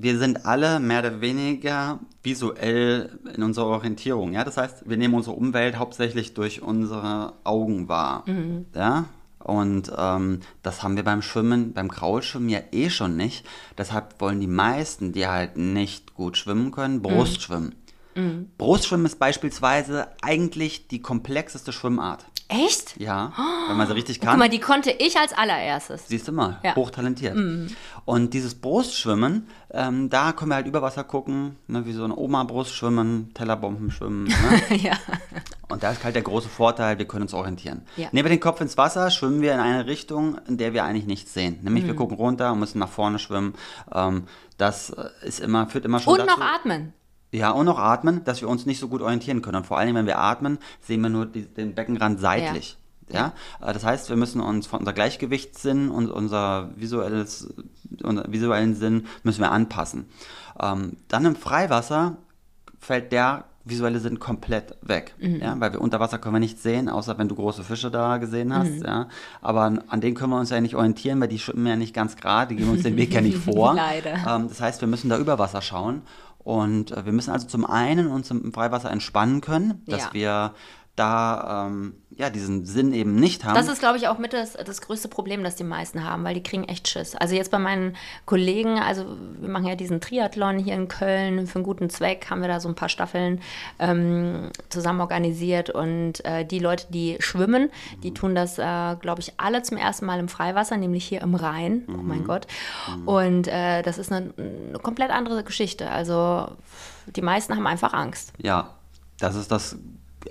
[0.01, 4.31] Wir sind alle mehr oder weniger visuell in unserer Orientierung.
[4.31, 4.45] Ja?
[4.45, 8.23] Das heißt, wir nehmen unsere Umwelt hauptsächlich durch unsere Augen wahr.
[8.73, 9.09] Ja?
[9.39, 13.45] Und ähm, das haben wir beim Schwimmen, beim Kraulschwimmen ja eh schon nicht.
[13.77, 17.75] Deshalb wollen die meisten, die halt nicht gut schwimmen können, Brustschwimmen.
[18.57, 22.25] Brustschwimmen ist beispielsweise eigentlich die komplexeste Schwimmart.
[22.51, 22.99] Echt?
[22.99, 23.31] Ja,
[23.67, 24.31] wenn man sie richtig kann.
[24.31, 26.07] Guck mal, die konnte ich als allererstes.
[26.07, 26.75] Siehst du mal, Ja.
[26.75, 27.37] hochtalentiert.
[28.05, 32.15] Und dieses Brustschwimmen, ähm, da können wir halt über Wasser gucken, ne, wie so eine
[32.17, 34.23] Oma Brustschwimmen, Tellerbomben schwimmen.
[34.23, 34.77] Ne?
[34.77, 34.93] ja.
[35.69, 37.83] Und da ist halt der große Vorteil, wir können uns orientieren.
[37.97, 38.07] Ja.
[38.11, 41.05] Nehmen wir den Kopf ins Wasser, schwimmen wir in eine Richtung, in der wir eigentlich
[41.05, 41.59] nichts sehen.
[41.61, 41.89] Nämlich Mhm.
[41.89, 43.53] wir gucken runter und müssen nach vorne schwimmen.
[43.93, 44.23] Ähm,
[44.57, 46.39] das äh, ist immer, führt immer schon Und dazu.
[46.39, 46.93] noch atmen.
[47.31, 49.57] Ja, und noch atmen, dass wir uns nicht so gut orientieren können.
[49.57, 52.77] Und vor allem, wenn wir atmen, sehen wir nur die, den Beckenrand seitlich.
[53.11, 53.33] Ja.
[53.61, 57.53] Äh, Das heißt, wir müssen uns von unser Gleichgewichtssinn und unser visuelles,
[58.03, 60.05] unser visuellen Sinn müssen wir anpassen.
[60.59, 62.17] Ähm, dann im Freiwasser
[62.79, 65.13] fällt der visuelle Sinn komplett weg.
[65.19, 68.17] Ja, weil wir unter Wasser können wir nichts sehen, außer wenn du große Fische da
[68.17, 68.81] gesehen hast.
[68.83, 69.09] Ja.
[69.41, 71.93] Aber an, an denen können wir uns ja nicht orientieren, weil die schwimmen ja nicht
[71.93, 73.75] ganz gerade, die geben uns den Weg ja nicht vor.
[73.75, 74.13] Leider.
[74.27, 76.01] Ähm, das heißt, wir müssen da über Wasser schauen.
[76.49, 80.13] Und äh, wir müssen also zum einen uns im Freiwasser entspannen können, dass Ja.
[80.13, 80.53] wir
[80.99, 83.55] da ähm, ja, diesen Sinn eben nicht haben.
[83.55, 86.33] Das ist, glaube ich, auch mit das, das größte Problem, das die meisten haben, weil
[86.33, 87.15] die kriegen echt Schiss.
[87.15, 89.05] Also jetzt bei meinen Kollegen, also
[89.39, 92.59] wir machen ja diesen Triathlon hier in Köln für einen guten Zweck, haben wir da
[92.59, 93.41] so ein paar Staffeln
[93.79, 97.69] ähm, zusammen organisiert und äh, die Leute, die schwimmen,
[98.03, 101.35] die tun das, äh, glaube ich, alle zum ersten Mal im Freiwasser, nämlich hier im
[101.35, 101.83] Rhein.
[101.87, 102.47] Oh mein Gott.
[103.05, 105.89] Und äh, das ist eine, eine komplett andere Geschichte.
[105.89, 106.49] Also
[107.15, 108.33] die meisten haben einfach Angst.
[108.41, 108.71] Ja,
[109.19, 109.77] das ist das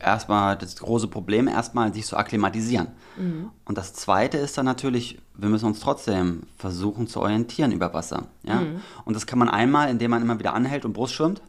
[0.01, 2.89] erstmal das große Problem, erstmal sich zu akklimatisieren.
[3.65, 8.25] Und das zweite ist dann natürlich, wir müssen uns trotzdem versuchen zu orientieren über Wasser.
[8.45, 8.63] Ja?
[9.05, 11.43] Und das kann man einmal, indem man immer wieder anhält und Brust schwimmt.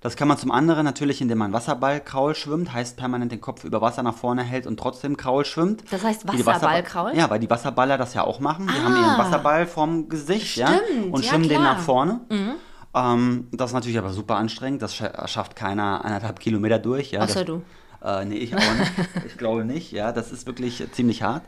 [0.00, 3.80] Das kann man zum anderen natürlich, indem man Wasserballkraul schwimmt, heißt permanent den Kopf über
[3.80, 5.82] Wasser nach vorne hält und trotzdem Kraul schwimmt.
[5.90, 7.16] Das heißt Wasserball- Wasserballkraul?
[7.16, 8.68] Ja, weil die Wasserballer das ja auch machen.
[8.68, 11.74] Die haben ihren Wasserball vorm Gesicht ja, Stimmt, und ja, schwimmen den klar.
[11.74, 12.20] nach vorne.
[12.94, 14.82] Ähm, das ist natürlich aber super anstrengend.
[14.82, 17.10] Das scha- schafft keiner eineinhalb Kilometer durch.
[17.12, 17.62] Ja, Außer das, du.
[18.02, 18.92] Äh, nee, ich auch nicht.
[19.26, 19.92] ich glaube nicht.
[19.92, 21.42] Ja, das ist wirklich ziemlich hart.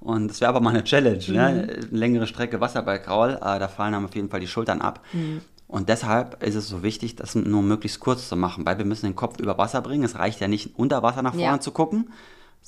[0.00, 1.18] Und das wäre aber mal eine Challenge.
[1.28, 1.32] Ne?
[1.32, 1.38] Mhm.
[1.38, 3.34] Eine längere Strecke Wasserballkraul.
[3.34, 5.00] Äh, da fallen einem auf jeden Fall die Schultern ab.
[5.12, 5.40] Mhm.
[5.68, 9.06] Und deshalb ist es so wichtig, das nur möglichst kurz zu machen, weil wir müssen
[9.06, 10.04] den Kopf über Wasser bringen.
[10.04, 11.60] Es reicht ja nicht, unter Wasser nach vorne Ja.
[11.60, 12.10] zu gucken,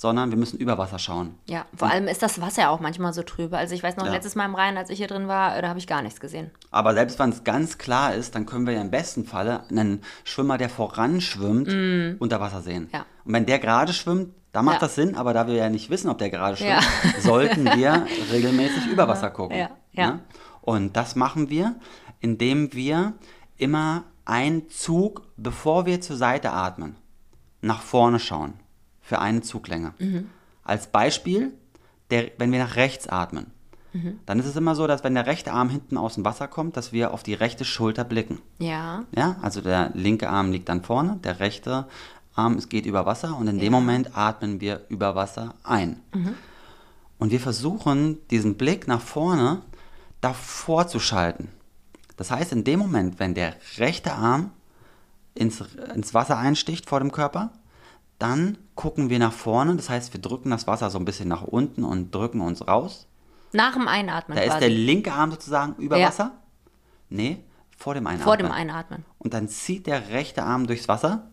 [0.01, 1.35] sondern wir müssen über Wasser schauen.
[1.45, 3.57] Ja, vor allem ist das Wasser auch manchmal so trübe.
[3.57, 4.13] Also ich weiß noch, Ja.
[4.13, 6.21] letztes Mal im Rhein, als ich hier drin war, äh, da habe ich gar nichts
[6.21, 6.51] gesehen.
[6.71, 10.01] Aber selbst wenn es ganz klar ist, dann können wir ja im besten Falle einen
[10.23, 12.85] Schwimmer, der voranschwimmt, unter Wasser sehen.
[12.85, 12.95] Mm.
[12.95, 13.05] Ja.
[13.25, 14.79] Und wenn der gerade schwimmt, dann macht Ja.
[14.87, 16.81] das Sinn, aber da wir ja nicht wissen, ob der gerade schwimmt,
[17.19, 19.57] sollten wir regelmäßig über Wasser gucken.
[19.57, 20.11] Ja, ja.
[20.11, 20.19] Ne?
[20.61, 21.75] Und das machen wir,
[22.21, 23.15] indem wir
[23.57, 26.95] immer einen Zug, bevor wir zur Seite atmen,
[27.59, 28.53] nach vorne schauen.
[29.09, 29.95] Für eine Zuglänge.
[29.97, 30.29] Mhm.
[30.63, 31.51] Als Beispiel,
[32.11, 33.47] der, wenn wir nach rechts atmen,
[33.91, 34.19] Mhm.
[34.27, 36.77] dann ist es immer so, dass wenn der rechte Arm hinten aus dem Wasser kommt,
[36.77, 38.37] dass wir auf die rechte Schulter blicken.
[38.59, 39.05] Ja.
[39.17, 41.87] Ja, also der linke Arm liegt dann vorne, der rechte
[42.35, 45.99] Arm es geht über Wasser und in dem Moment atmen wir über Wasser ein.
[47.17, 49.63] Und wir versuchen, diesen Blick nach vorne
[50.21, 51.49] davor zu schalten.
[52.15, 54.51] Das heißt, in dem Moment, wenn der rechte Arm
[55.33, 55.63] ins,
[55.95, 57.53] ins Wasser einsticht vor dem Körper,
[58.19, 59.75] dann gucken wir nach vorne.
[59.75, 63.07] Das heißt, wir drücken das Wasser so ein bisschen nach unten und drücken uns raus.
[63.51, 64.59] Nach dem Einatmen Da ist quasi.
[64.61, 66.07] der linke Arm sozusagen über Ja.
[66.07, 66.31] Wasser.
[67.09, 67.43] Nee,
[67.75, 68.23] vor dem Einatmen.
[68.23, 69.03] vor dem Einatmen.
[69.17, 71.27] Und dann zieht der rechte Arm durchs Wasser.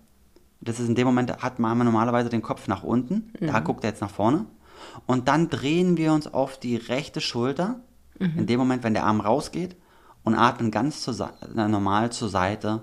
[0.61, 3.33] Das ist in dem Moment, hat man normalerweise den Kopf nach unten.
[3.39, 3.47] Mhm.
[3.47, 4.47] Da guckt er jetzt nach vorne.
[5.07, 7.79] Und dann drehen wir uns auf die rechte Schulter.
[8.19, 8.39] Mhm.
[8.39, 9.77] In dem Moment, wenn der Arm rausgeht.
[10.25, 12.83] Und atmen ganz zur, normal zur Seite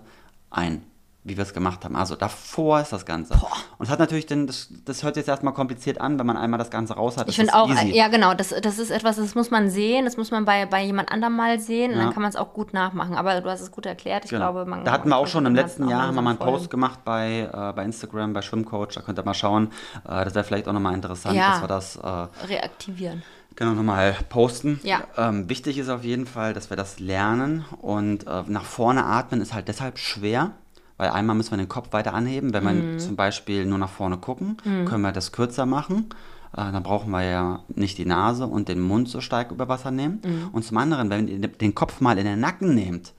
[0.49, 0.83] ein.
[1.25, 1.95] Wie wir es gemacht haben.
[1.95, 3.33] Also davor ist das Ganze.
[3.77, 6.35] Und es hat natürlich den, das, das hört sich jetzt erstmal kompliziert an, wenn man
[6.35, 7.29] einmal das Ganze raus hat.
[7.29, 7.95] Ich finde auch, easy.
[7.95, 10.83] ja genau, das, das ist etwas, das muss man sehen, das muss man bei, bei
[10.83, 12.03] jemand anderem mal sehen und Ja.
[12.03, 13.15] dann kann man es auch gut nachmachen.
[13.15, 14.25] Aber du hast es gut erklärt.
[14.25, 14.51] Ich Genau.
[14.51, 16.69] glaube, man da hatten wir auch schon im letzten Jahr haben wir mal einen Post
[16.69, 18.89] gemacht bei, äh, bei Instagram, bei Schwimmcoach.
[18.95, 19.67] Da könnt ihr mal schauen.
[20.05, 21.51] Äh, das wäre vielleicht auch nochmal interessant, Ja.
[21.51, 23.23] dass wir das äh, reaktivieren.
[23.55, 24.81] genau nochmal posten.
[24.83, 25.03] Ja.
[25.15, 27.63] Ähm, wichtig ist auf jeden Fall, dass wir das lernen.
[27.81, 30.51] Und äh, nach vorne atmen ist halt deshalb schwer.
[30.97, 32.53] Weil einmal müssen wir den Kopf weiter anheben.
[32.53, 32.91] Wenn Mhm.
[32.93, 36.09] wir zum Beispiel nur nach vorne gucken, können wir das kürzer machen.
[36.55, 39.89] Äh, dann brauchen wir ja nicht die Nase und den Mund so stark über Wasser
[39.89, 40.21] nehmen.
[40.23, 40.49] Mhm.
[40.51, 43.13] Und zum anderen, wenn ihr den Kopf mal in den Nacken nehmt,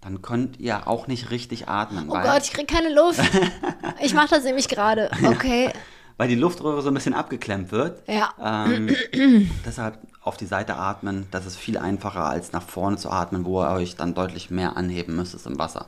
[0.00, 2.06] dann könnt ihr auch nicht richtig atmen.
[2.08, 3.20] Oh weil, Gott, ich krieg keine Luft.
[4.02, 5.10] ich mache das nämlich gerade.
[5.22, 5.70] Okay.
[6.16, 8.02] weil die Luftröhre so ein bisschen abgeklemmt wird.
[8.08, 8.30] Ja.
[8.66, 8.88] Ähm,
[9.66, 13.62] deshalb auf die Seite atmen, das ist viel einfacher als nach vorne zu atmen, wo
[13.62, 15.86] ihr euch dann deutlich mehr anheben müsst im Wasser.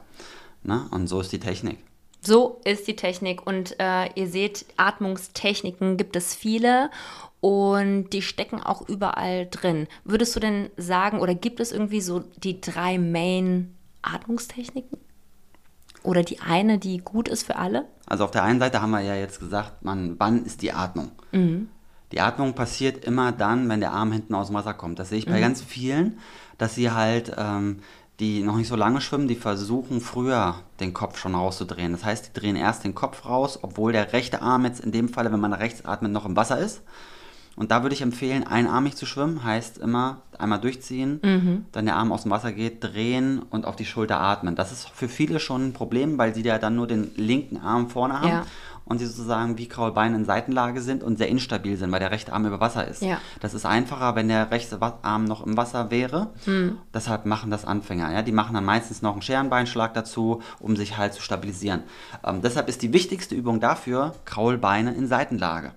[0.65, 0.89] Na?
[0.91, 1.79] Und so ist die Technik.
[2.21, 6.91] So ist die Technik und äh, ihr seht, Atmungstechniken gibt es viele
[7.41, 9.87] und die stecken auch überall drin.
[10.05, 14.99] Würdest du denn sagen, oder gibt es irgendwie so die drei Main Atmungstechniken?
[16.03, 17.87] Oder die eine, die gut ist für alle?
[18.07, 21.13] Also auf der einen Seite haben wir ja jetzt gesagt, man, wann ist die Atmung?
[22.13, 24.99] Die Atmung passiert immer dann, wenn der Arm hinten aus dem Wasser kommt.
[24.99, 26.19] Das sehe ich bei ganz vielen,
[26.59, 27.81] dass sie halt, ähm,
[28.21, 31.93] die noch nicht so lange schwimmen, die versuchen früher den Kopf schon rauszudrehen.
[31.93, 35.09] Das heißt, die drehen erst den Kopf raus, obwohl der rechte Arm jetzt in dem
[35.09, 36.83] Falle, wenn man rechts atmet, noch im Wasser ist.
[37.57, 42.13] Und da würde ich empfehlen, einarmig zu schwimmen, heißt immer einmal durchziehen, dann der Arm
[42.13, 44.57] aus dem Wasser geht, drehen und auf die Schulter atmen.
[44.57, 47.89] Das ist für viele schon ein Problem, weil sie ja dann nur den linken Arm
[47.91, 48.43] vorne haben Ja.
[48.87, 52.33] und sie sozusagen wie Kraulbeine in Seitenlage sind und sehr instabil sind, weil der rechte
[52.33, 53.03] Arm über Wasser ist.
[53.03, 53.19] Ja.
[53.41, 56.31] Das ist einfacher, wenn der rechte Arm noch im Wasser wäre.
[56.93, 58.13] Deshalb machen das Anfänger.
[58.13, 58.23] Ja?
[58.23, 61.83] Die machen dann meistens noch einen Scherenbeinschlag dazu, um sich halt zu stabilisieren.
[62.25, 65.73] Ähm, deshalb ist die wichtigste Übung dafür Kraulbeine in Seitenlage.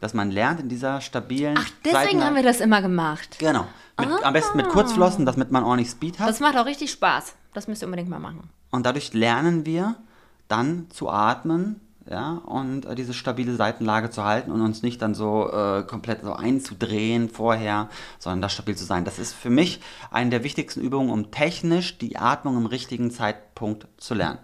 [0.00, 2.26] Dass man lernt in dieser stabilen Ach, deswegen Seitenlage.
[2.26, 3.36] haben wir das immer gemacht.
[3.38, 3.66] Genau.
[3.98, 6.28] Mit, Am besten mit Kurzflossen, damit man ordentlich Speed hat.
[6.28, 7.34] Das macht auch richtig Spaß.
[7.52, 8.50] Das müsst ihr unbedingt mal machen.
[8.70, 9.96] Und dadurch lernen wir
[10.48, 11.80] dann zu atmen,
[12.10, 16.22] ja, und äh, diese stabile Seitenlage zu halten und uns nicht dann so äh, komplett
[16.22, 19.04] so einzudrehen vorher, sondern da stabil zu sein.
[19.04, 19.80] Das ist für mich
[20.10, 24.38] eine der wichtigsten Übungen, um technisch die Atmung im richtigen Zeitpunkt zu lernen.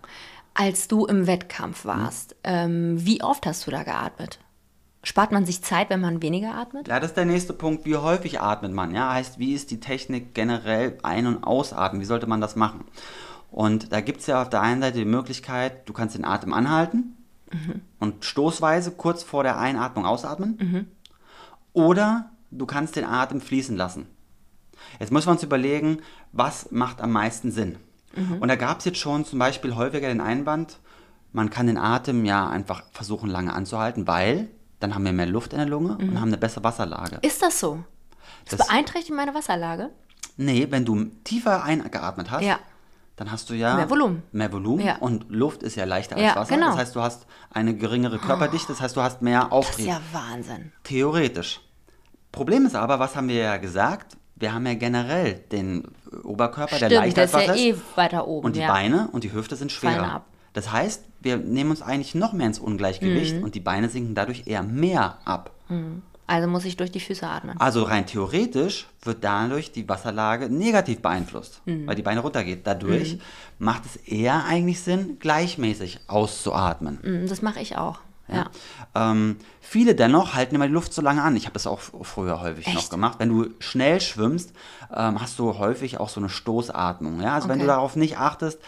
[0.54, 4.38] Als du im Wettkampf warst, ähm, wie oft hast du da geatmet?
[5.02, 6.88] Spart man sich Zeit, wenn man weniger atmet?
[6.88, 7.86] Ja, das ist der nächste Punkt.
[7.86, 8.94] Wie häufig atmet man?
[8.94, 12.02] Ja, heißt, wie ist die Technik generell ein- und ausatmen?
[12.02, 12.84] Wie sollte man das machen?
[13.50, 16.52] Und da gibt es ja auf der einen Seite die Möglichkeit, du kannst den Atem
[16.52, 17.16] anhalten
[17.98, 20.86] und stoßweise kurz vor der Einatmung ausatmen.
[21.72, 24.06] Oder du kannst den Atem fließen lassen.
[24.98, 25.98] Jetzt müssen wir uns überlegen,
[26.32, 27.76] was macht am meisten Sinn.
[28.40, 30.78] Und da gab es jetzt schon zum Beispiel häufiger den Einwand,
[31.32, 34.48] man kann den Atem ja einfach versuchen lange anzuhalten, weil
[34.80, 37.18] dann haben wir mehr Luft in der Lunge und haben eine bessere Wasserlage.
[37.22, 37.84] Ist das so?
[38.48, 39.90] Das, Das- beeinträchtigt meine Wasserlage?
[40.36, 42.58] Nee, wenn du tiefer eingeatmet hast, Ja.
[43.16, 44.22] dann hast du ja Mehr Volumen.
[44.32, 44.96] Mehr Volumen Ja.
[44.96, 46.54] und Luft ist ja leichter als Ja, Wasser.
[46.54, 46.68] genau.
[46.70, 49.86] Das heißt, du hast eine geringere Körperdichte, das heißt, du hast mehr Das ist Auftrieb.
[49.88, 50.72] ja Wahnsinn.
[50.84, 51.60] Theoretisch.
[52.32, 54.16] Problem ist aber, was haben wir ja gesagt?
[54.36, 55.86] wir haben ja generell den
[56.24, 58.46] Oberkörper, der Stimmt, der ist als ja Wasser eh weiter oben.
[58.46, 58.60] und die.
[58.60, 60.12] Beine und die Hüfte sind Fallen schwerer.
[60.14, 60.26] ab.
[60.52, 63.42] Das heißt, wir nehmen uns eigentlich noch mehr ins Ungleichgewicht Mhm.
[63.44, 65.50] und die Beine sinken dadurch eher mehr ab.
[66.26, 67.60] Also muss ich durch die Füße atmen.
[67.60, 71.86] Also rein theoretisch wird dadurch die Wasserlage negativ beeinflusst, Mhm.
[71.86, 72.66] weil die Beine runtergeht.
[72.66, 73.18] Dadurch
[73.58, 76.98] macht es eher eigentlich Sinn, gleichmäßig auszuatmen.
[77.02, 77.98] Mm, Das mache ich auch.
[78.32, 78.46] Ja.
[78.94, 81.34] Ähm, viele dennoch halten immer die Luft so lange an.
[81.34, 82.90] Ich habe das auch früher häufig noch Echt?
[82.90, 83.18] gemacht.
[83.18, 84.52] Wenn du schnell schwimmst,
[84.94, 87.20] ähm, hast du häufig auch so eine Stoßatmung.
[87.20, 87.34] Ja?
[87.34, 87.72] Also wenn du Okay.
[87.74, 88.60] darauf nicht achtest,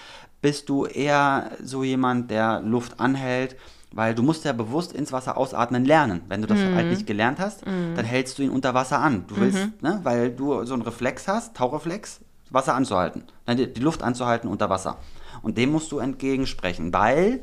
[0.43, 3.57] bist du eher so jemand, der Luft anhält,
[3.93, 6.23] weil du musst ja bewusst ins Wasser ausatmen lernen.
[6.29, 6.75] Wenn du das Mhm.
[6.75, 9.25] halt nicht gelernt hast, dann hältst du ihn unter Wasser an.
[9.29, 14.03] Du willst, ne, weil du so einen Reflex hast, Tauchreflex, Wasser anzuhalten, die, die Luft
[14.03, 14.99] anzuhalten unter Wasser.
[15.43, 17.43] Und dem musst du entgegensprechen, weil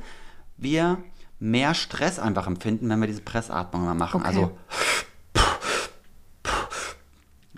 [0.58, 0.98] wir
[1.40, 4.18] mehr Stress einfach empfinden, wenn wir diese Pressatmung mal machen.
[4.22, 4.28] Okay.
[4.28, 4.52] Also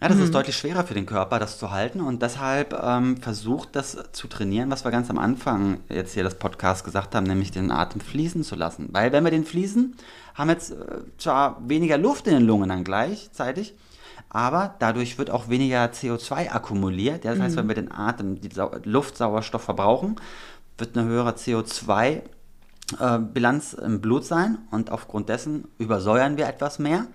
[0.02, 3.76] ja, das ist deutlich schwerer für den Körper, das zu halten und deshalb ähm, versucht
[3.76, 7.52] das zu trainieren, was wir ganz am Anfang jetzt hier das Podcast gesagt haben, nämlich
[7.52, 8.90] den Atem fließen zu lassen.
[8.92, 9.96] Weil wenn wir den fließen,
[10.34, 10.76] haben wir jetzt äh,
[11.20, 13.76] zwar weniger Luft in den Lungen dann gleichzeitig,
[14.30, 17.24] aber dadurch wird auch weniger CO2 akkumuliert.
[17.24, 20.16] Das heißt, wenn wir den Atem, die Sau Luftsauerstoff verbrauchen,
[20.80, 22.22] wird eine höhere CO2
[23.00, 27.08] äh, Bilanz im Blut sein und aufgrund dessen übersäuern wir etwas mehr.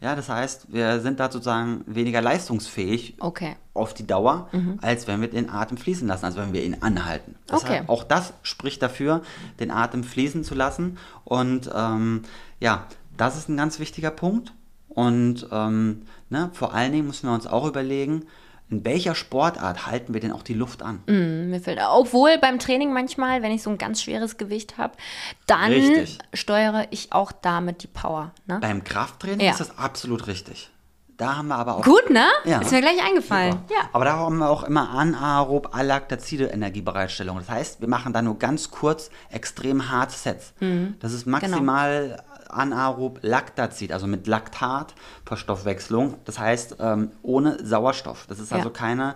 [0.00, 3.56] Ja, das heißt, wir sind da sozusagen weniger leistungsfähig Okay.
[3.74, 4.48] auf die Dauer,
[4.82, 7.34] als wenn wir den Atem fließen lassen, also wenn wir ihn anhalten.
[7.50, 7.82] Okay.
[7.86, 9.22] Auch das spricht dafür,
[9.60, 10.98] den Atem fließen zu lassen.
[11.24, 12.22] Und ähm,
[12.60, 14.52] ja, das ist ein ganz wichtiger Punkt.
[14.88, 18.24] Und ähm, ne, vor allen Dingen müssen wir uns auch überlegen,
[18.68, 21.02] in welcher Sportart halten wir denn auch die Luft an?
[21.06, 24.94] Mm, Mir fällt, obwohl beim Training manchmal, wenn ich so ein ganz schweres Gewicht habe,
[25.46, 26.18] dann Richtig.
[26.34, 28.32] steuere ich auch damit die Power.
[28.46, 28.58] Ne?
[28.60, 29.52] Beim Krafttraining Ja.
[29.52, 30.70] ist das absolut richtig.
[31.16, 32.26] Da haben wir aber auch Gut, ne?
[32.44, 32.60] Ja.
[32.60, 33.52] Ist mir gleich eingefallen.
[33.52, 33.64] Super.
[33.74, 33.88] Ja.
[33.94, 37.38] Aber da haben wir auch immer anaerob alaktazide Energiebereitstellung.
[37.38, 40.52] Das heißt, wir machen da nur ganz kurz extrem harte Sets.
[40.60, 40.96] Mhm.
[41.00, 41.38] Das ist Genau.
[41.38, 46.14] maximal anaerob Lactazid, also mit Laktatverstoffwechslung.
[46.24, 48.26] Das heißt, ähm, ohne Sauerstoff.
[48.28, 48.74] Das ist also Ja.
[48.74, 49.14] keine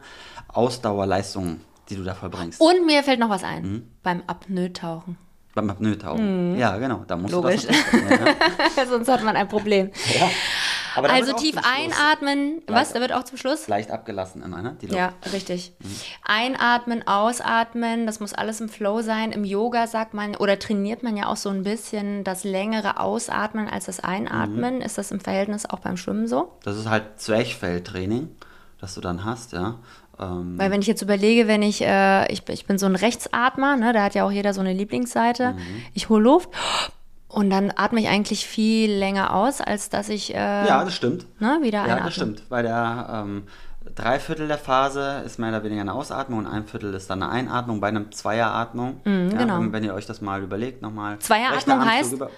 [0.49, 2.61] Ausdauerleistung, die du da vollbringst.
[2.61, 3.63] Und mir fällt noch was ein.
[3.63, 3.89] Mhm.
[4.03, 5.17] Beim Apnoe-Tauchen.
[5.55, 6.57] Beim Apnoe-Tauchen.
[6.59, 7.05] Ja, genau.
[7.07, 7.43] Da musst Mhm.
[7.43, 7.63] Logisch.
[7.63, 8.87] du das ja.
[8.89, 9.91] Sonst hat man ein Problem.
[10.19, 10.29] Da
[10.97, 12.63] Also tief einatmen.
[12.67, 12.93] Was?
[12.93, 13.69] Da wird auch zum Schluss?
[13.69, 14.77] Leicht abgelassen immer, ne?
[14.89, 15.73] Ja, richtig.
[16.25, 19.33] Einatmen, ausatmen, das muss alles im Flow sein.
[19.33, 23.69] Im Yoga sagt man oder trainiert man ja auch so ein bisschen das längere Ausatmen
[23.69, 24.81] als das Einatmen.
[24.81, 26.53] Ist das im Verhältnis auch beim Schwimmen so?
[26.63, 28.29] Das ist halt Zwerchfelltraining,
[28.81, 29.77] das du dann hast, ja.
[30.19, 33.77] Ähm, Weil wenn ich jetzt überlege, wenn ich, äh, ich, ich bin so ein Rechtsatmer,
[33.77, 35.55] ne, da hat ja auch jeder so eine Lieblingsseite.
[35.95, 36.51] Ich hole Luft
[37.31, 41.27] und dann atme ich eigentlich viel länger aus, als dass ich äh, ja, das stimmt.
[41.41, 42.05] ne, wieder Ja, einatme.
[42.07, 42.49] das stimmt.
[42.49, 43.45] Bei der ähm,
[43.95, 47.33] Dreiviertel der Phase ist mehr oder weniger eine Ausatmung und ein Viertel ist dann eine
[47.33, 49.01] Einatmung bei einer Zweieratmung.
[49.05, 49.59] ja, genau.
[49.61, 51.19] wenn, wenn ihr euch das mal überlegt, nochmal.
[51.19, 52.13] Zweieratmung heißt?
[52.13, 52.31] Über,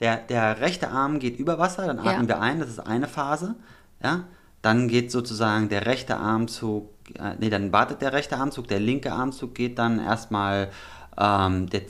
[0.00, 2.12] der, der rechte Arm geht über Wasser, dann Ja.
[2.12, 3.54] atmen wir ein, das ist eine Phase.
[4.02, 4.24] Ja?
[4.62, 9.12] Dann geht sozusagen der rechte Armzug, äh, nee, dann wartet der rechte Armzug, der linke
[9.12, 10.68] Armzug geht dann erstmal,
[11.18, 11.82] ähm, der,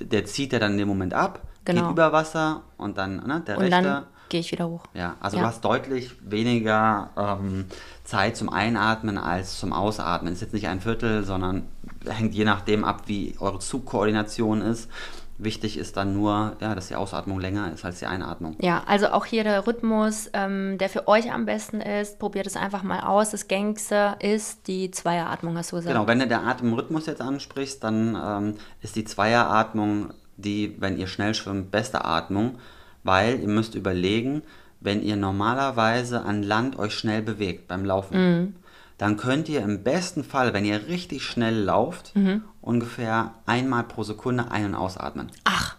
[0.00, 1.82] der zieht ja dann in dem Moment ab, Genau.
[1.82, 3.82] geht über Wasser und dann ne, der Und rechte.
[3.82, 4.82] dann gehe ich wieder hoch.
[4.94, 5.42] Ja, also Ja.
[5.42, 7.66] du hast deutlich weniger ähm,
[8.04, 10.32] Zeit zum Einatmen als zum Ausatmen.
[10.32, 11.68] Ist jetzt nicht ein Viertel, sondern
[12.08, 14.90] hängt je nachdem ab, wie eure Zugkoordination ist.
[15.36, 18.56] Wichtig ist dann nur, ja, dass die Ausatmung länger ist als die Einatmung.
[18.60, 22.20] Ja, also auch hier der Rhythmus, ähm, der für euch am besten ist.
[22.20, 23.30] Probiert es einfach mal aus.
[23.32, 25.92] Das gängigste ist die Zweieratmung, hast du gesagt.
[25.92, 31.06] Genau, wenn du der Atemrhythmus jetzt ansprichst, dann ähm, ist die Zweieratmung die, wenn ihr
[31.06, 32.58] schnell schwimmt, beste Atmung,
[33.02, 34.42] weil ihr müsst überlegen,
[34.80, 38.56] wenn ihr normalerweise an Land euch schnell bewegt beim Laufen,
[38.98, 42.12] dann könnt ihr im besten Fall, wenn ihr richtig schnell lauft,
[42.60, 45.30] ungefähr einmal pro Sekunde ein- und ausatmen.
[45.44, 45.76] Ach,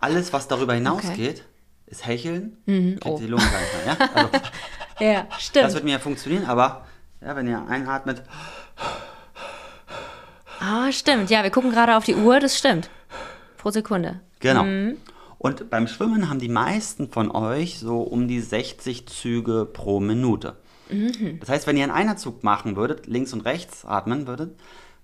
[0.00, 1.44] Alles, was darüber hinausgeht,
[1.86, 3.18] ist Hecheln, kriegt oh.
[3.18, 3.96] die Lunge gar nicht mehr.
[3.98, 4.40] Ja?
[4.96, 5.64] Also, ja, stimmt.
[5.64, 6.86] das wird mir ja funktionieren, aber
[7.20, 8.22] ja, wenn ihr einatmet,
[10.60, 11.30] ah, stimmt.
[11.30, 12.90] Ja, wir gucken gerade auf die Uhr, das stimmt.
[13.64, 14.20] Pro Sekunde.
[14.40, 14.64] Genau.
[14.64, 14.98] Mhm.
[15.38, 20.56] Und beim Schwimmen haben die meisten von euch so um die 60 Züge pro Minute.
[20.90, 21.40] Mhm.
[21.40, 24.60] Das heißt, wenn ihr einen Einerzug machen würdet, links und rechts atmen würdet,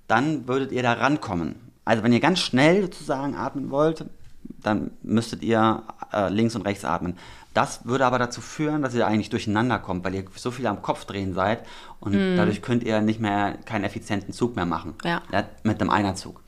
[0.09, 1.55] dann würdet ihr da rankommen.
[1.87, 4.05] Also wenn ihr ganz schnell sozusagen atmen wollt,
[4.62, 7.16] dann müsstet ihr äh, links und rechts atmen.
[7.55, 10.83] Das würde aber dazu führen, dass ihr eigentlich durcheinander kommt, weil ihr so viel am
[10.83, 11.64] Kopf drehen seid
[11.99, 14.96] und dadurch könnt ihr nicht mehr keinen effizienten Zug mehr machen.
[15.03, 15.09] Mhm.
[15.09, 15.23] Ja.
[15.62, 16.43] mit einem Einerzug.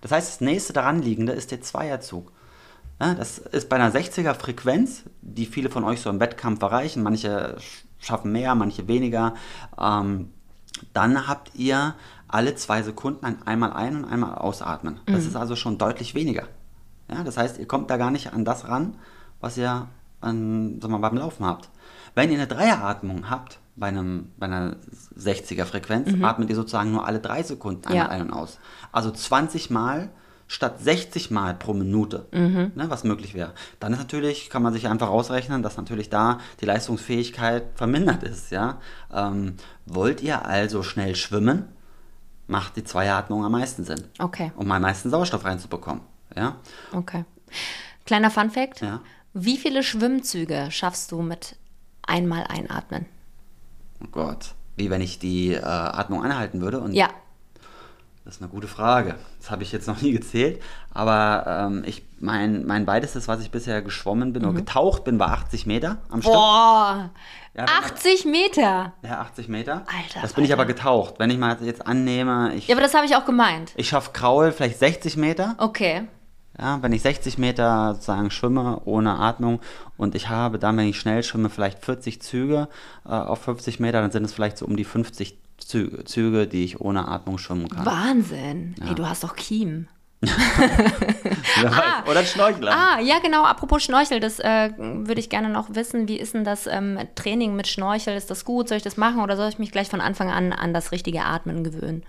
[0.00, 2.32] Das heißt, das nächste daran liegende ist der Zweierzug.
[3.00, 7.02] Ja, das ist bei einer 60er Frequenz, die viele von euch so im Wettkampf erreichen.
[7.02, 7.56] Manche
[7.98, 9.34] schaffen mehr, manche weniger.
[9.78, 10.30] Ähm,
[10.92, 11.94] dann habt ihr
[12.28, 15.00] alle zwei Sekunden ein einmal ein- und einmal ausatmen.
[15.06, 16.46] Das ist also schon deutlich weniger.
[17.10, 18.96] Ja, das heißt, ihr kommt da gar nicht an das ran,
[19.40, 19.88] was ihr
[20.20, 21.70] an, sagen wir beim Laufen habt.
[22.14, 24.76] Wenn ihr eine Dreieratmung habt, bei, einem, bei einer
[25.18, 28.08] 60er Frequenz, atmet ihr sozusagen nur alle drei Sekunden einmal Ja.
[28.10, 28.58] ein und aus.
[28.92, 30.10] Also 20 Mal
[30.46, 33.52] statt 60 Mal pro Minute, ne, was möglich wäre.
[33.78, 38.50] Dann ist natürlich, kann man sich einfach ausrechnen, dass natürlich da die Leistungsfähigkeit vermindert ist.
[38.50, 38.78] Ja?
[39.12, 39.54] Ähm,
[39.86, 41.64] wollt ihr also schnell schwimmen,
[42.48, 46.02] macht die Zweiatmung am meisten Sinn, Okay, um am meisten Sauerstoff reinzubekommen.
[46.36, 46.56] Ja?
[46.92, 47.24] okay.
[48.04, 48.80] Kleiner Fun Fact.
[48.80, 49.00] Ja.
[49.34, 51.54] Wie viele Schwimmzüge schaffst du mit
[52.02, 53.06] einmal einatmen?
[54.02, 54.54] Oh Gott.
[54.76, 56.80] Wie wenn ich die äh, Atmung anhalten würde?
[56.80, 57.08] Und Ja,
[58.24, 59.16] Das ist eine gute Frage.
[59.38, 60.62] Das habe ich jetzt noch nie gezählt.
[60.92, 65.30] Aber ähm, ich, mein, mein weitestes, was ich bisher geschwommen bin oder getaucht bin, war
[65.32, 66.32] 80 Meter am Stück.
[66.34, 67.10] Boah,
[67.54, 68.92] Ja, wenn man- 80 Meter.
[69.02, 69.72] Ja, 80 Meter.
[69.86, 70.62] Alter, Das bin ich Alter.
[70.62, 71.14] aber getaucht.
[71.18, 73.72] Wenn ich mal jetzt annehme, ich, Ja, aber das habe ich auch gemeint.
[73.76, 75.54] ich schaffe Kraul vielleicht 60 Meter.
[75.58, 76.08] Okay.
[76.60, 79.60] Ja, wenn ich 60 Meter sozusagen schwimme ohne Atmung
[79.96, 82.68] und ich habe dann, wenn ich schnell schwimme, vielleicht 40 Züge
[83.06, 86.64] äh, auf 50 Meter, dann sind es vielleicht so um die 50 Züge, Züge die
[86.64, 87.86] ich ohne Atmung schwimmen kann.
[87.86, 88.74] Wahnsinn.
[88.86, 89.88] Ey, du hast doch Kiem.
[90.20, 92.08] Weiß.
[92.10, 92.72] Oder ein Schnorchler.
[92.72, 93.44] Ah, ja, genau.
[93.44, 96.08] Apropos Schnorchel, das äh, würde ich gerne noch wissen.
[96.08, 98.14] Wie ist denn das ähm, Training mit Schnorchel?
[98.14, 98.68] Ist das gut?
[98.68, 101.24] Soll ich das machen oder soll ich mich gleich von Anfang an an das richtige
[101.24, 102.04] Atmen gewöhnen?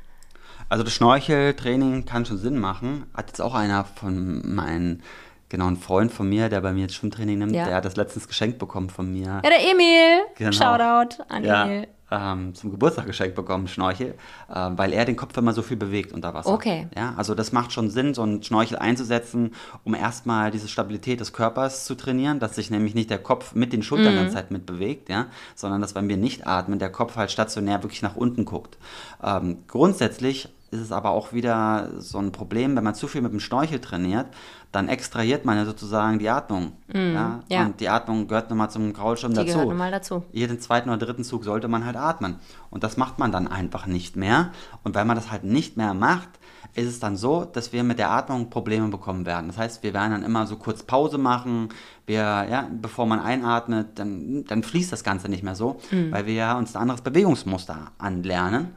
[0.71, 3.05] Also das Schnorcheltraining kann schon Sinn machen.
[3.13, 5.03] Hat jetzt auch einer von meinen,
[5.49, 7.65] genau, ein Freund von mir, der bei mir jetzt Schwimmtraining nimmt, Ja.
[7.65, 9.25] der hat das letztens geschenkt bekommen von mir.
[9.25, 10.21] Ja, der Emil.
[10.37, 10.51] Genau.
[10.53, 11.87] Shoutout an ja, Emil.
[12.09, 14.15] ähm, zum Geburtstag geschenkt bekommen, Schnorchel,
[14.49, 16.53] äh, weil er den Kopf immer so viel bewegt unter Wasser.
[16.53, 16.87] Okay.
[16.95, 19.53] Ja, also das macht schon Sinn, so einen Schnorchel einzusetzen,
[19.83, 23.73] um erstmal diese Stabilität des Körpers zu trainieren, dass sich nämlich nicht der Kopf mit
[23.73, 26.93] den Schultern die ganze Zeit mit bewegt, ja, sondern dass wenn wir nicht atmen, der
[26.93, 28.77] Kopf halt stationär wirklich nach unten guckt.
[29.21, 33.33] Ähm, grundsätzlich ist es aber auch wieder so ein Problem, wenn man zu viel mit
[33.33, 34.27] dem Schnorchel trainiert,
[34.71, 36.71] dann extrahiert man ja sozusagen die Atmung.
[36.93, 37.41] ja?
[37.49, 37.65] ja.
[37.65, 40.23] Und die Atmung gehört nochmal zum Kraulschirm Die dazu gehört nun mal dazu.
[40.31, 42.37] jeden zweiten oder dritten Zug sollte man halt atmen.
[42.69, 44.51] Und das macht man dann einfach nicht mehr.
[44.83, 46.29] Und wenn man das halt nicht mehr macht,
[46.73, 49.47] ist es dann so, dass wir mit der Atmung Probleme bekommen werden.
[49.47, 51.67] Das heißt, wir werden dann immer so kurz Pause machen.
[52.05, 56.55] Wir, ja, bevor man einatmet, dann, dann fließt das Ganze nicht mehr so, weil wir
[56.57, 58.69] uns ein anderes Bewegungsmuster anlernen.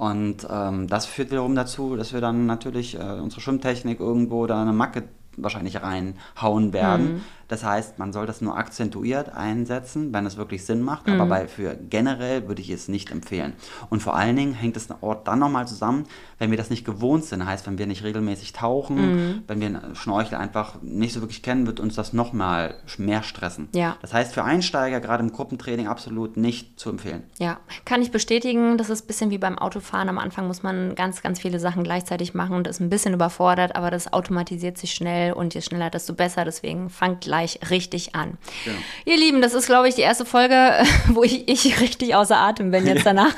[0.00, 4.62] Und ähm, das führt wiederum dazu, dass wir dann natürlich äh, unsere Schwimmtechnik irgendwo da
[4.62, 5.02] eine Macke
[5.36, 7.20] wahrscheinlich reinhauen werden.
[7.50, 11.48] Das heißt, man soll das nur akzentuiert einsetzen, wenn es wirklich Sinn macht, aber bei,
[11.48, 13.54] für generell würde ich es nicht empfehlen.
[13.90, 16.04] Und vor allen Dingen hängt es Ort dann nochmal zusammen,
[16.38, 17.44] wenn wir das nicht gewohnt sind.
[17.44, 21.66] Heißt, wenn wir nicht regelmäßig tauchen, wenn wir einen Schnorchel einfach nicht so wirklich kennen,
[21.66, 23.68] wird uns das nochmal mehr stressen.
[23.74, 23.96] Ja.
[24.00, 27.24] Das heißt, für Einsteiger, gerade im Gruppentraining, absolut nicht zu empfehlen.
[27.38, 28.78] Ja, kann ich bestätigen.
[28.78, 30.08] Das ist ein bisschen wie beim Autofahren.
[30.08, 33.74] Am Anfang muss man ganz, ganz viele Sachen gleichzeitig machen und ist ein bisschen überfordert,
[33.74, 36.44] aber das automatisiert sich schnell und je schneller, desto besser.
[36.44, 37.39] Deswegen fangt gleich
[37.70, 38.38] richtig an.
[38.64, 38.76] Genau.
[39.04, 42.70] Ihr Lieben, das ist, glaube ich, die erste Folge, wo ich, ich richtig außer Atem
[42.70, 43.34] bin jetzt danach.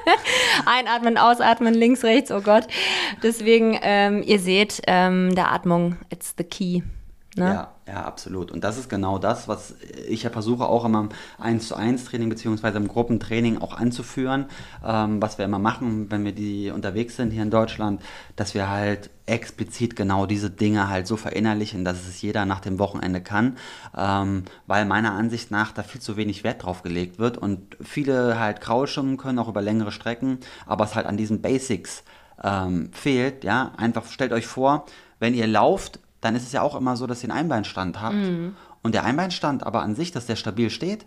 [0.66, 2.66] Einatmen, ausatmen, links, rechts, oh Gott.
[3.22, 6.82] Deswegen, ähm, ihr seht, ähm, der Atmung, it's the key.
[7.36, 7.44] Ne?
[7.44, 8.50] Ja, ja, absolut.
[8.50, 9.74] Und das ist genau das, was
[10.08, 11.08] ich ja versuche auch immer im
[11.38, 14.46] 1 zu 1 Training beziehungsweise im Gruppentraining auch anzuführen,
[14.84, 18.00] ähm, was wir immer machen, wenn wir die unterwegs sind hier in Deutschland,
[18.36, 22.78] dass wir halt explizit genau diese Dinge halt so verinnerlichen, dass es jeder nach dem
[22.78, 23.58] Wochenende kann,
[23.94, 28.40] ähm, weil meiner Ansicht nach da viel zu wenig Wert drauf gelegt wird und viele
[28.40, 32.02] halt Kraulschwimmen können auch über längere Strecken, aber es halt an diesen Basics
[32.42, 34.86] ähm, fehlt, ja, einfach stellt euch vor,
[35.18, 38.14] wenn ihr lauft, dann ist es ja auch immer so, dass ihr einen Einbeinstand habt.
[38.14, 38.56] Mhm.
[38.82, 41.06] Und der Einbeinstand aber an sich, dass der stabil steht,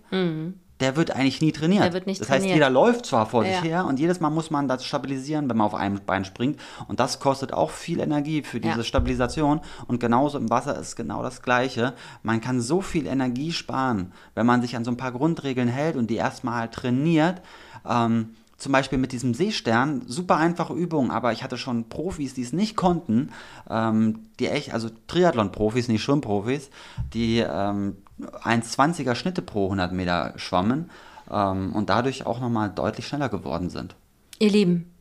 [0.80, 1.82] der wird eigentlich nie trainiert.
[1.82, 1.84] Mhm.
[1.86, 2.55] Der wird nicht das heißt, trainiert.
[2.55, 3.51] jeder läuft zwar vor Ja.
[3.61, 6.59] sich her und jedes Mal muss man das stabilisieren, wenn man auf einem Bein springt.
[6.88, 8.84] Und das kostet auch viel Energie für diese Ja.
[8.84, 9.61] Stabilisation.
[9.88, 11.93] Und genauso im Wasser ist genau das Gleiche.
[12.24, 15.95] Man kann so viel Energie sparen, wenn man sich an so ein paar Grundregeln hält
[15.95, 17.41] und die erstmal halt trainiert.
[17.89, 22.43] Ähm, zum Beispiel mit diesem Seestern, super einfache Übung, aber ich hatte schon Profis, die
[22.43, 23.32] es nicht konnten,
[23.70, 26.70] ähm, die echt, also Triathlon-Profis, nicht Schwimmprofis,
[27.14, 27.97] die ähm,
[28.43, 30.89] 1,20er Schnitte pro 100 Meter schwammen
[31.32, 33.95] ähm, und dadurch auch nochmal deutlich schneller geworden sind.
[34.39, 34.93] Ihr Lieben,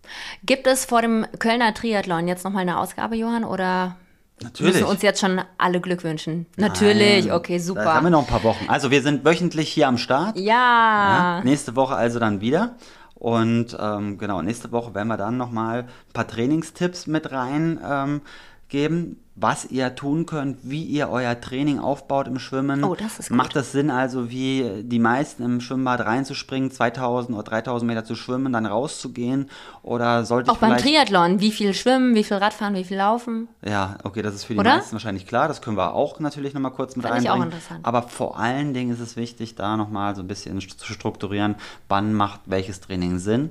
[0.44, 3.96] gibt es vor dem Kölner Triathlon jetzt nochmal eine Ausgabe, Johann, oder
[4.42, 4.74] Natürlich.
[4.74, 6.46] müssen uns jetzt schon alle Glück wünschen?
[6.56, 7.94] Natürlich, Nein, okay, Da super.
[7.94, 8.66] haben wir noch ein paar Wochen.
[8.68, 10.38] Also wir sind wöchentlich hier am Start.
[10.38, 11.38] ja.
[11.38, 12.76] Ja, nächste Woche also dann wieder.
[13.18, 18.20] Und ähm, genau, nächste Woche werden wir dann nochmal ein paar Trainingstipps mit rein ähm,
[18.68, 19.16] geben.
[19.40, 22.82] Was ihr tun könnt, wie ihr euer Training aufbaut im Schwimmen.
[22.82, 23.36] Oh, das ist gut.
[23.36, 28.16] Macht es Sinn, also wie die meisten im Schwimmbad reinzuspringen, 2000 oder 3000 Meter zu
[28.16, 29.48] schwimmen, dann rauszugehen?
[29.82, 30.76] Oder sollte Auch ich beim.
[30.76, 33.48] Triathlon, wie viel schwimmen, wie viel Radfahren, wie viel laufen?
[33.64, 34.76] Ja, okay, das ist für die Oder?
[34.76, 35.46] meisten wahrscheinlich klar.
[35.46, 37.80] Das können wir auch natürlich nochmal kurz mit Fand ich auch interessant.
[37.84, 41.54] Aber vor allen Dingen ist es wichtig, da nochmal so ein bisschen zu strukturieren,
[41.88, 43.50] wann macht welches Training Sinn.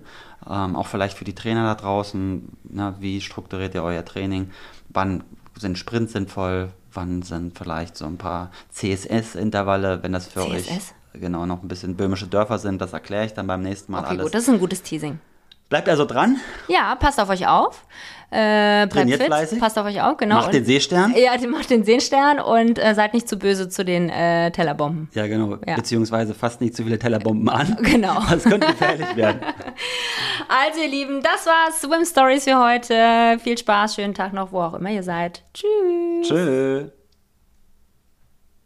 [0.49, 4.51] Ähm, auch vielleicht für die Trainer da draußen, ne, wie strukturiert ihr euer Training?
[4.89, 5.23] Wann
[5.59, 6.69] sind Sprints sinnvoll?
[6.93, 10.93] Wann sind vielleicht so ein paar CSS-Intervalle, wenn das für CSS?
[11.13, 13.99] euch genau noch ein bisschen böhmische Dörfer sind, das erkläre ich dann beim nächsten Mal
[13.99, 14.23] Okay, alles.
[14.25, 15.19] gut, das ist ein gutes Teasing.
[15.69, 16.37] Bleibt also dran,
[16.69, 17.85] Ja, passt auf euch auf.
[18.29, 19.59] Äh, bleibt Trainiert fit, fleißig.
[19.59, 20.35] passt auf euch auf, genau.
[20.35, 21.15] macht den Und- Seestern.
[21.15, 25.07] Ja, macht den Seenstern und äh, seid nicht zu böse zu den äh, Tellerbomben.
[25.13, 25.57] Ja, genau.
[25.65, 25.75] Ja.
[25.75, 27.77] Beziehungsweise fasst nicht zu viele Tellerbomben an.
[27.81, 28.19] Genau.
[28.29, 29.39] Das könnte gefährlich werden.
[30.49, 33.37] Also, ihr Lieben, das war Swim Stories für heute.
[33.43, 35.43] Viel Spaß, schönen Tag noch, wo auch immer ihr seid.
[35.53, 36.27] Tschüss.
[36.27, 36.91] Tschüss.